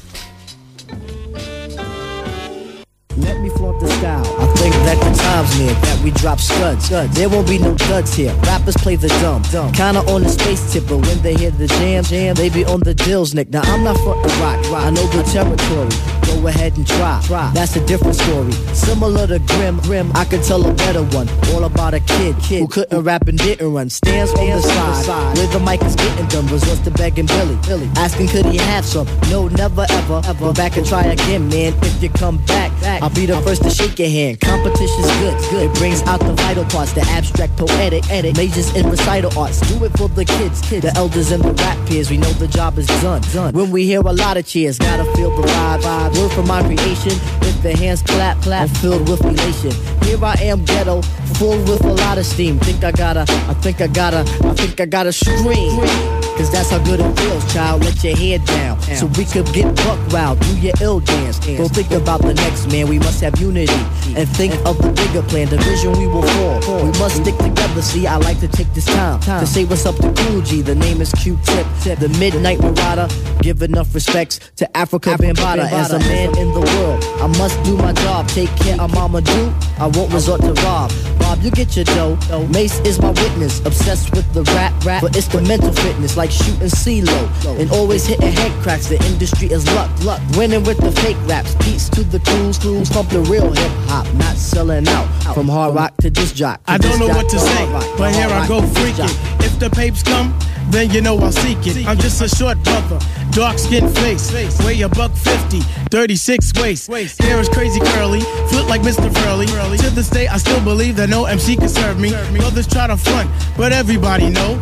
[3.17, 4.25] Let me flaunt the style.
[4.39, 6.89] I think that the time's near that we drop studs.
[6.89, 8.33] There won't be no duds here.
[8.43, 9.41] Rappers play the dumb.
[9.51, 9.71] dumb.
[9.73, 12.81] Kinda on the space tip, but when they hear the jam, jam, they be on
[12.81, 13.49] the dills, Nick.
[13.49, 14.63] Now I'm not frontin' rock.
[14.73, 16.18] I know the territory.
[16.39, 17.19] Go ahead and try.
[17.53, 18.53] That's a different story.
[18.73, 21.27] Similar to Grim, Grim, I could tell a better one.
[21.53, 23.89] All about a kid, kid who couldn't rap and didn't run.
[23.89, 26.47] Stands on the side, where the mic is getting done.
[26.47, 29.05] Resorts to begging Billy, Billy, asking could he have some?
[29.29, 30.21] No, never ever.
[30.39, 31.73] Go back and try again, man.
[31.81, 32.71] If you come back,
[33.03, 34.39] I'll be the first to shake your hand.
[34.39, 35.69] Competition's good, good.
[35.69, 39.59] It brings out the vital parts, the abstract, poetic, edit, majors in recital arts.
[39.67, 42.09] Do it for the kids, kids, the elders and the rap peers.
[42.09, 43.53] We know the job is done, done.
[43.53, 46.28] When we hear a lot of cheers, gotta feel the vibe, vibe.
[46.33, 47.11] From my creation,
[47.41, 49.71] With the hands clap, clap, I'm filled with elation.
[50.03, 51.01] Here I am, ghetto,
[51.37, 52.59] full with a lot of steam.
[52.59, 56.18] Think I gotta, I think I gotta, I think I gotta scream.
[56.39, 57.83] Cause that's how good it feels, child.
[57.83, 58.79] Let your head down.
[58.95, 61.37] So we could get buck wild, do your ill dance.
[61.37, 63.73] Don't think about the next man, we must have unity.
[64.15, 66.85] And think of the bigger plan, division we will fall.
[66.85, 69.97] We must stick together, see, I like to take this time to say what's up
[69.97, 70.61] to Cool G.
[70.61, 73.09] The name is Q-Tip, the Midnight Marauder.
[73.41, 75.69] Give enough respects to Africa Bambata.
[75.69, 78.29] As a man in the world, I must do my job.
[78.29, 80.89] Take care of Mama Do, I won't resort to rob.
[81.19, 82.17] Rob, you get your dough.
[82.47, 85.01] Mace is my witness, obsessed with the rap, rap.
[85.01, 87.59] But it's the mental fitness, like shooting CeeLo.
[87.59, 90.21] And always hitting head cracks, the industry is luck, luck.
[90.37, 94.11] Winning with the fake raps, peace to the crews, crews pump the real hip hop,
[94.15, 95.07] not selling out.
[95.33, 96.63] From hard rock to disc jock.
[96.65, 99.09] to I don't know what to say, rock, but here I go freaking.
[99.43, 100.37] If the papes come,
[100.69, 101.87] then you know I'll seek it.
[101.87, 102.99] I'm just a short brother,
[103.31, 104.31] dark skin face,
[104.63, 107.21] weigh a buck fifty, 36 waist.
[107.21, 109.11] Hair is crazy curly, flip like Mr.
[109.23, 109.47] Furley.
[109.79, 112.13] To this day, I still believe that no MC can serve me.
[112.13, 114.57] Others try to front, but everybody know.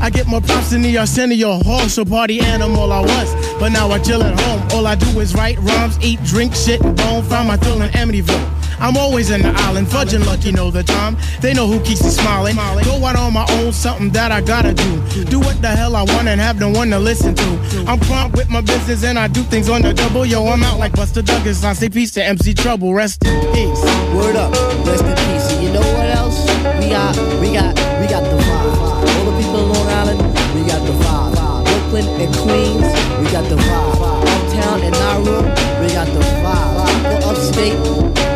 [0.00, 3.34] I get more props than the Arsenio horse so party animal I was.
[3.58, 4.62] But now I chill at home.
[4.70, 7.24] All I do is write rhymes, eat, drink, shit, and bone.
[7.24, 8.78] Find my thrill in Amityville.
[8.78, 11.16] I'm always in the island, fudging lucky know the time.
[11.40, 12.54] They know who keeps me smiling.
[12.54, 15.24] Go out on my own, something that I gotta do.
[15.24, 17.84] Do what the hell I want and have no one to listen to.
[17.88, 20.24] I'm prompt with my business and I do things on the double.
[20.24, 21.64] Yo, I'm out like Buster Douglas.
[21.64, 22.94] I say peace to MC Trouble.
[22.94, 23.82] Rest in peace.
[24.14, 24.52] Word up,
[24.86, 25.62] rest in peace.
[25.62, 26.46] You know what else?
[26.78, 28.41] We got, we got, we got the
[31.92, 32.88] Brooklyn and Queens,
[33.20, 34.24] we got the vibe.
[34.24, 35.42] Uptown and Nauru,
[35.78, 37.20] we got the vibe.
[37.20, 37.76] For upstate,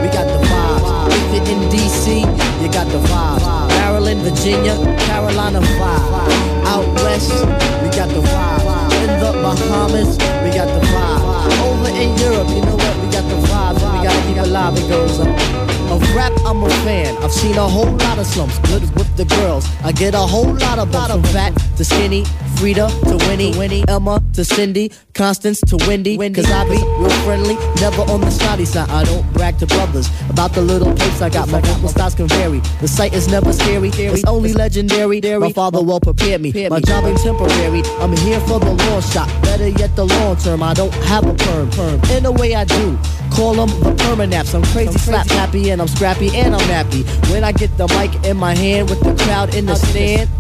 [0.02, 1.08] we got the vibe.
[1.08, 2.20] If you're in DC,
[2.60, 3.68] you got the vibe.
[3.68, 4.76] Maryland, Virginia,
[5.06, 6.66] Carolina vibe.
[6.66, 7.32] Out west,
[7.80, 8.92] we got the vibe.
[9.04, 11.24] In the Bahamas, we got the vibe.
[11.64, 12.94] Over in Europe, you know what?
[13.02, 13.76] We got the vibe.
[13.76, 14.76] We gotta keep it live.
[14.76, 15.65] It goes up.
[15.90, 17.16] Of rap, I'm a fan.
[17.22, 18.58] I've seen a whole lot of slumps.
[18.60, 19.66] Good with the girls.
[19.84, 22.24] I get a whole lot of from fat to skinny.
[22.56, 26.16] Frida to Winnie, Winnie, Emma to Cindy, Constance to Wendy.
[26.30, 28.88] Cause I be real friendly, never on the snotty side.
[28.88, 31.50] I don't brag to brothers about the little place I got.
[31.50, 32.60] My vocal styles can vary.
[32.80, 35.20] The sight is never scary, it's only legendary.
[35.20, 36.52] My father well prepared me.
[36.68, 37.82] My job ain't temporary.
[38.00, 39.28] I'm here for the long shot.
[39.42, 40.62] Better yet, the long term.
[40.62, 41.70] I don't have a perm.
[41.70, 42.00] perm.
[42.12, 42.98] In a way, I do.
[43.36, 44.54] Call them the permanaps.
[44.54, 47.02] I'm crazy, slap happy, and I'm scrappy, and I'm happy.
[47.30, 50.30] When I get the mic in my hand with the crowd in the stand.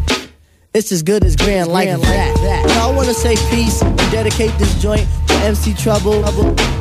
[0.72, 2.64] It's as good as grand like that.
[2.68, 6.24] Now I wanna say peace and dedicate this joint to MC Trouble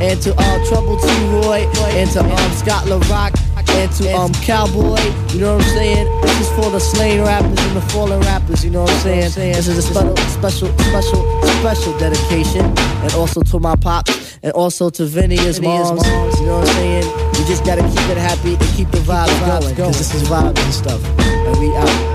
[0.01, 1.67] and to uh, Trouble T Roy
[1.99, 3.44] and to um, Scott LaRock
[3.75, 4.99] and to um Cowboy.
[5.33, 6.21] You know what I'm saying?
[6.21, 8.63] This is for the slain rappers and the fallen rappers.
[8.63, 9.53] You know what I'm saying?
[9.53, 12.65] This is a special, special, special, special dedication,
[13.03, 16.05] and also to my pops and also to Vinny his moms.
[16.39, 17.31] You know what I'm saying?
[17.33, 20.63] We just gotta keep it happy and keep the vibes going because this is vibes
[20.63, 21.03] and stuff.
[21.19, 22.14] And we out.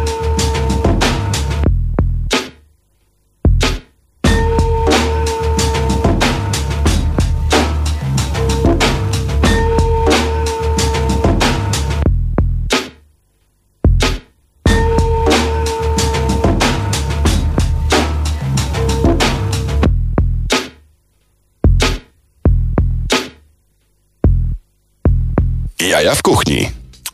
[25.89, 26.71] Jaja w kuchni.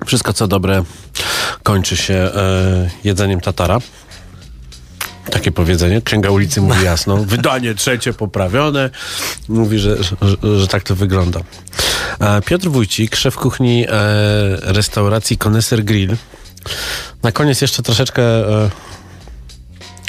[0.06, 0.84] Wszystko co dobre
[1.62, 3.78] kończy się e, jedzeniem tatara.
[5.30, 6.02] Takie powiedzenie.
[6.02, 7.16] Księga ulicy mówi jasno.
[7.24, 8.90] Wydanie trzecie poprawione.
[9.48, 11.40] Mówi, że, że, że tak to wygląda.
[12.20, 13.90] E, Piotr Wójcik, szef kuchni e,
[14.60, 16.16] restauracji Koneser Grill.
[17.22, 18.22] Na koniec jeszcze troszeczkę...
[18.22, 18.70] E,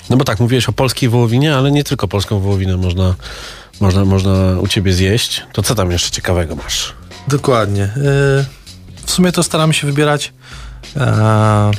[0.09, 3.15] no bo tak, mówiłeś o polskiej wołowinie, ale nie tylko polską wołowinę można,
[3.79, 5.43] można, można u ciebie zjeść.
[5.53, 6.93] To co tam jeszcze ciekawego masz?
[7.27, 7.83] Dokładnie.
[7.83, 7.89] E,
[9.05, 10.33] W sumie to staramy się wybierać.
[10.97, 11.71] e,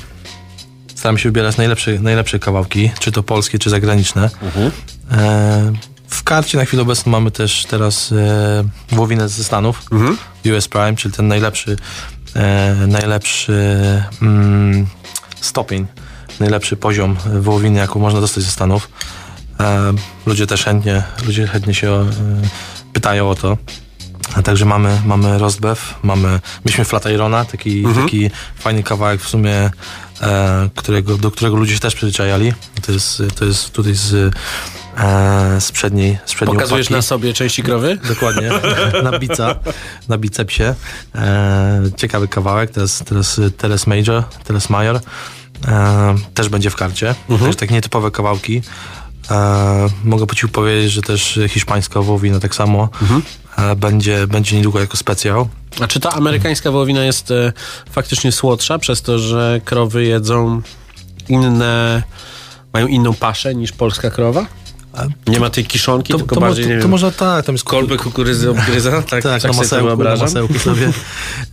[0.95, 4.31] Staramy się wybierać najlepsze, najlepsze kawałki, czy to polskie, czy zagraniczne.
[5.13, 5.73] E,
[6.09, 9.83] W karcie na chwilę obecną mamy też teraz e, ze Stanów,
[10.57, 11.77] US Prime, czyli ten najlepszy,
[12.87, 13.53] najlepszy
[14.23, 14.87] mm,
[15.41, 15.87] stopień,
[16.41, 18.89] najlepszy poziom wołowiny, jaką można dostać ze Stanów.
[20.27, 22.07] Ludzie też chętnie, ludzie chętnie się
[22.93, 23.59] pytają o to.
[24.35, 29.71] A także mamy, mamy Rostbeff, mamy, mieliśmy Flat Irona, taki, taki fajny kawałek w sumie,
[30.23, 32.53] e, którego, do którego ludzie się też przyzwyczajali.
[32.87, 34.35] To jest, to jest tutaj z,
[34.99, 36.95] e, z przedniej, z przedniej Pokazujesz łopatki.
[36.95, 37.99] na sobie części krowy?
[38.09, 38.51] Dokładnie,
[39.03, 39.55] na bica,
[40.09, 40.75] na bicepsie.
[41.15, 45.01] E, ciekawy kawałek, teraz, teraz Teres Major, Teres Major
[45.69, 47.15] e, też będzie w karcie.
[47.45, 48.63] Też takie nietypowe kawałki.
[49.31, 52.89] E, mogę po ci powiedzieć, że też hiszpańska wołowina tak samo
[53.59, 55.49] e, będzie, będzie niedługo jako specjał.
[55.81, 57.53] A czy ta amerykańska wołowina jest e,
[57.91, 60.63] faktycznie słodsza przez to, że krowy jedzą
[61.29, 62.03] inne,
[62.73, 64.47] mają inną paszę niż polska krowa?
[65.27, 67.97] Nie ma tej kiszonki, tylko to, bardziej, to, to wiem, może tak, tam jest kolby
[67.97, 68.91] kukurydzy obgryza?
[68.91, 70.27] Tak, tak, tak, na sobie to masełku, na wyobrażam.
[70.27, 70.93] masełku sobie.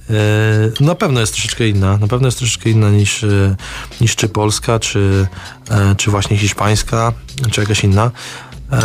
[0.09, 1.97] E, na pewno jest troszeczkę inna.
[1.97, 3.55] Na pewno jest troszeczkę inna niż, e,
[4.01, 5.27] niż czy polska, czy,
[5.69, 7.13] e, czy właśnie hiszpańska,
[7.51, 8.11] czy jakaś inna.
[8.71, 8.81] E,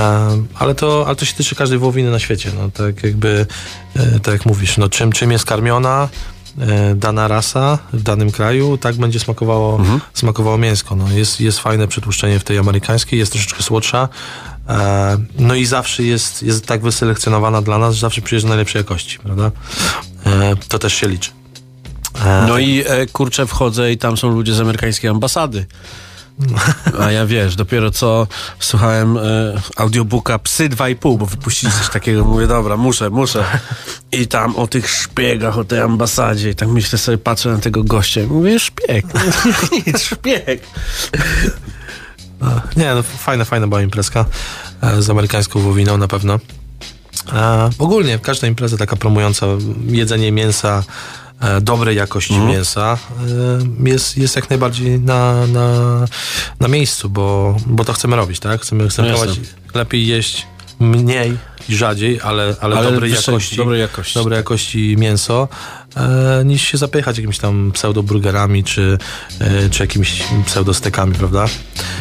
[0.54, 2.50] ale, to, ale to się tyczy każdej wołowiny na świecie.
[2.58, 3.46] No, tak jakby,
[3.96, 6.08] e, tak jak mówisz, no, czym, czym jest karmiona
[6.96, 9.80] dana rasa w danym kraju, tak będzie smakowało,
[10.14, 10.96] smakowało mięsko.
[10.96, 14.08] No, jest, jest fajne przetłuszczenie w tej amerykańskiej, jest troszeczkę słodsza.
[14.68, 19.18] E, No i zawsze jest, jest tak wyselekcjonowana dla nas, że zawsze przyjeżdża najlepszej jakości,
[19.18, 19.50] prawda?
[20.26, 21.30] E, To też się liczy.
[22.24, 25.66] E, No i e, kurczę, wchodzę i tam są ludzie z amerykańskiej ambasady.
[27.00, 28.26] A ja wiesz, dopiero co
[28.58, 29.20] słuchałem e,
[29.76, 32.24] audiobooka Psy 2,5, bo wypuścili coś takiego.
[32.24, 33.44] Mówię, dobra, muszę, muszę.
[34.12, 36.50] I tam o tych szpiegach, o tej ambasadzie.
[36.50, 39.06] I tak myślę sobie, patrzę na tego gościa i mówię, szpieg.
[39.86, 40.62] Nic, szpieg.
[42.76, 44.24] Nie, no fajna, fajna była imprezka
[44.80, 46.38] e, z amerykańską wołowiną na pewno.
[47.32, 49.46] E, ogólnie każda impreza taka promująca
[49.86, 50.82] jedzenie mięsa,
[51.62, 52.50] dobrej jakości Mhm.
[52.52, 52.98] mięsa
[53.84, 55.70] e, jest, jest jak najbardziej na, na,
[56.60, 58.60] na miejscu, bo, bo to chcemy robić, tak?
[58.62, 60.46] Chcemy, chcemy No prowadzić, lepiej jeść
[60.80, 61.36] mniej
[61.68, 64.14] i rzadziej, ale, ale, Ale dobrej, jakości, dobrej jakości.
[64.14, 65.48] dobrej jakości mięso,
[65.96, 68.98] e, niż się zapychać jakimiś tam pseudoburgerami czy,
[69.40, 71.46] e, czy jakimiś pseudostekami, prawda?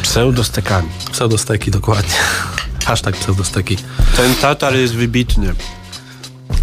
[0.02, 0.88] Pseudostekami.
[1.12, 2.14] Pseudosteki, dokładnie.
[2.86, 3.76] Hashtag pseudosteki.
[4.16, 5.54] Ten tatar jest wybitny.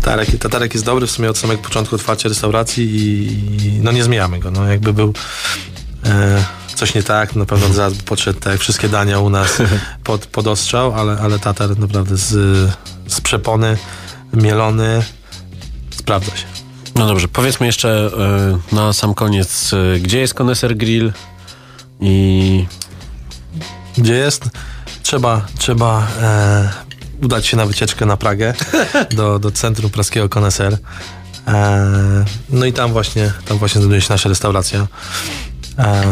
[0.08, 3.28] Tatarek, tatarek jest dobry w sumie od samego początku otwarcia restauracji i,
[3.66, 4.52] i no nie zmieniamy go.
[4.52, 5.14] No jakby był
[6.06, 6.44] e,
[6.76, 9.58] coś nie tak, na pewno zaraz podszedł tak wszystkie dania u nas
[10.04, 12.30] pod, pod ostrzał, ale, ale tatar naprawdę z,
[13.08, 13.78] z przepony,
[14.34, 15.04] mielony,
[15.96, 16.46] sprawdza się.
[16.96, 18.10] No dobrze, powiedzmy jeszcze
[18.72, 21.14] e, na sam koniec, e, gdzie jest Koneser Grill
[22.00, 22.66] i
[23.98, 24.50] Gdzie jest?
[25.04, 26.87] Trzeba, trzeba e,
[27.24, 28.54] udać się na wycieczkę na Pragę
[29.10, 30.78] do, do centrum praskiego Koneser.
[31.48, 34.88] E, no i tam właśnie, tam właśnie znajduje się nasza restauracja.
[35.80, 36.04] E,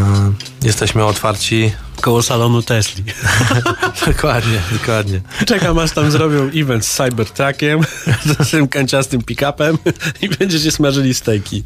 [0.62, 1.72] jesteśmy otwarci.
[2.02, 3.04] koło salonu Tesli.
[4.08, 5.22] dokładnie, dokładnie.
[5.46, 7.82] Czekam aż tam zrobią event z Cybertruckiem,
[8.46, 9.78] z tym kanciastym pick-upem
[10.22, 11.64] i będziecie smażyli stejki.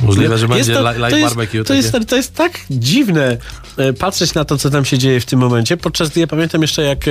[0.00, 1.58] Możliwe, że będzie Jest li- live to jest, barbecue.
[1.58, 1.74] To takie.
[1.74, 3.36] jest, to jest tak dziwne
[3.76, 6.62] e, patrzeć na to, co tam się dzieje w tym momencie, podczas gdy ja pamiętam
[6.62, 7.04] jeszcze jak...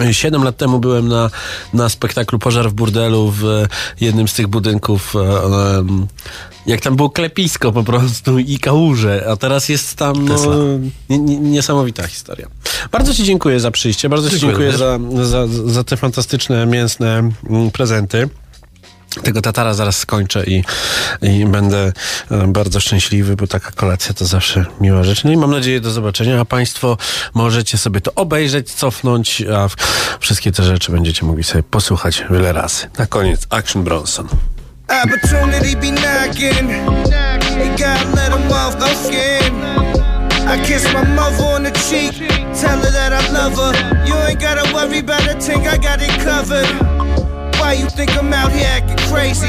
[0.00, 1.30] e, Siedem lat temu byłem na,
[1.74, 3.68] na spektaklu Pożar w burdelu w e,
[4.00, 5.14] jednym z tych budynków.
[5.16, 6.06] e, em,
[6.66, 10.36] Jak tam było klepisko po prostu i kałuże, a teraz jest tam no,
[11.40, 12.46] niesamowita historia.
[12.92, 17.30] Bardzo Ci dziękuję za przyjście, bardzo Ci Dziękuję dziękuję za, za, za te fantastyczne, mięsne
[17.50, 18.28] mm, prezenty.
[19.22, 20.64] Tego tatara zaraz skończę i,
[21.22, 21.92] i będę
[22.30, 25.24] e, bardzo szczęśliwy, bo taka kolacja to zawsze miła rzecz.
[25.24, 26.96] No i mam nadzieję do zobaczenia, a Państwo
[27.34, 29.68] możecie sobie to obejrzeć, cofnąć, a
[30.20, 32.86] wszystkie te rzeczy będziecie mogli sobie posłuchać wiele razy.
[32.98, 34.28] Na koniec Action Bronson.
[35.04, 36.70] Opportunity be knocking.
[38.14, 38.74] Let off
[39.06, 39.54] skin.
[40.46, 42.12] I kiss my mother on the cheek.
[42.60, 43.72] Tell her that I love her.
[44.06, 47.13] You ain't gotta worry about a thing, I got it covered.
[47.64, 49.48] Why you think I'm out here acting crazy?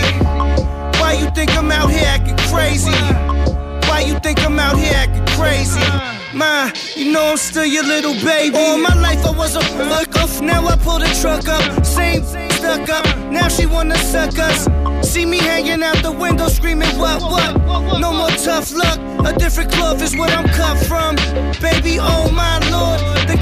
[1.02, 2.96] Why you think I'm out here acting crazy?
[3.90, 5.84] Why you think I'm out here acting crazy?
[6.34, 8.56] Ma, you know I'm still your little baby.
[8.56, 10.42] All my life I was a fuck off.
[10.42, 11.86] Now I pull the truck up.
[11.86, 13.06] Same stuck up.
[13.30, 14.70] Now she wanna suck us.
[15.06, 18.00] See me hanging out the window screaming, what, what?
[18.00, 18.98] No more tough luck.
[19.26, 21.18] A different cloth is what I'm cut from.
[21.62, 23.28] Baby, oh my lord.
[23.28, 23.35] The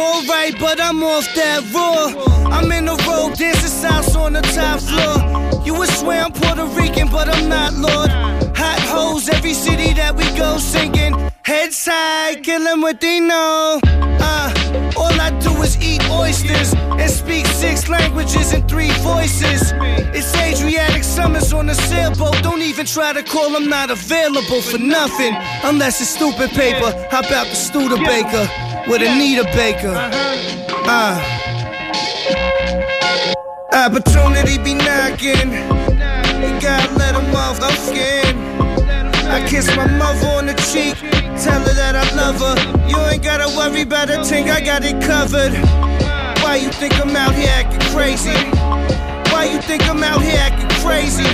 [0.00, 2.12] alright, but I'm off that raw.
[2.56, 5.64] I'm in the road, dancing south on the top floor.
[5.64, 8.10] You would swear I'm Puerto Rican, but I'm not, Lord.
[8.56, 11.14] Hot hoes, every city that we go singing.
[11.42, 13.80] Heads high, kill 'em what they know.
[14.28, 14.48] Uh,
[14.96, 19.72] all I do is eat oysters and speak six languages and three voices.
[20.16, 22.42] It's Adriatic summers on a sailboat.
[22.42, 25.34] Don't even try to call, I'm not available for nothing.
[25.64, 26.90] Unless it's stupid paper.
[27.10, 29.94] How about the Studebaker with Anita Baker?
[30.86, 31.20] Uh.
[33.72, 35.52] Opportunity be knocking.
[36.42, 38.36] You gotta let 'em off the skin.
[39.30, 40.96] I kiss my mother on the cheek.
[41.42, 42.56] Tell her that I love her.
[42.88, 45.52] You ain't gotta worry about a thing, I got it covered.
[46.42, 48.34] Why you think I'm out here acting crazy?
[49.30, 51.30] Why you think I'm out here acting crazy?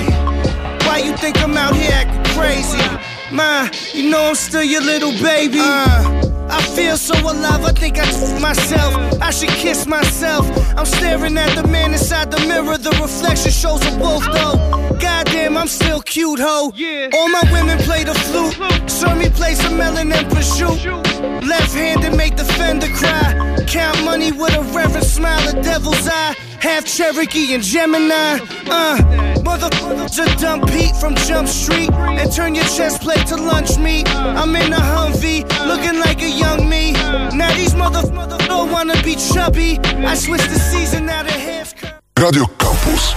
[0.86, 2.84] Why you think I'm out here acting crazy?
[3.30, 5.59] Ma, you know I'm still your little baby.
[5.61, 8.94] Uh, I feel so alive, I think I took myself.
[9.20, 10.47] I should kiss myself.
[10.76, 12.78] I'm staring at the man inside the mirror.
[12.78, 14.97] The reflection shows a wolf, though.
[15.01, 16.72] Goddamn, I'm still cute, ho.
[17.14, 18.55] All my women play the flute.
[18.90, 21.16] Show me play some melon and prosciutto.
[21.21, 23.64] Left handed make the fender cry.
[23.67, 26.35] Count money with a reverent smile, a devil's eye.
[26.61, 28.39] Half Cherokee and Gemini.
[28.69, 28.97] Uh,
[29.45, 34.09] motherfuckers just dump Pete from Jump Street and turn your chest plate to lunch meat.
[34.09, 36.93] I'm in a Humvee, looking like a young me.
[36.93, 39.79] Now these motherfuckers don't wanna be chubby.
[40.12, 41.75] I switched the season out of hair's
[42.19, 43.14] Radio Campus.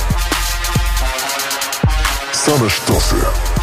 [2.33, 3.58] Same sztosy.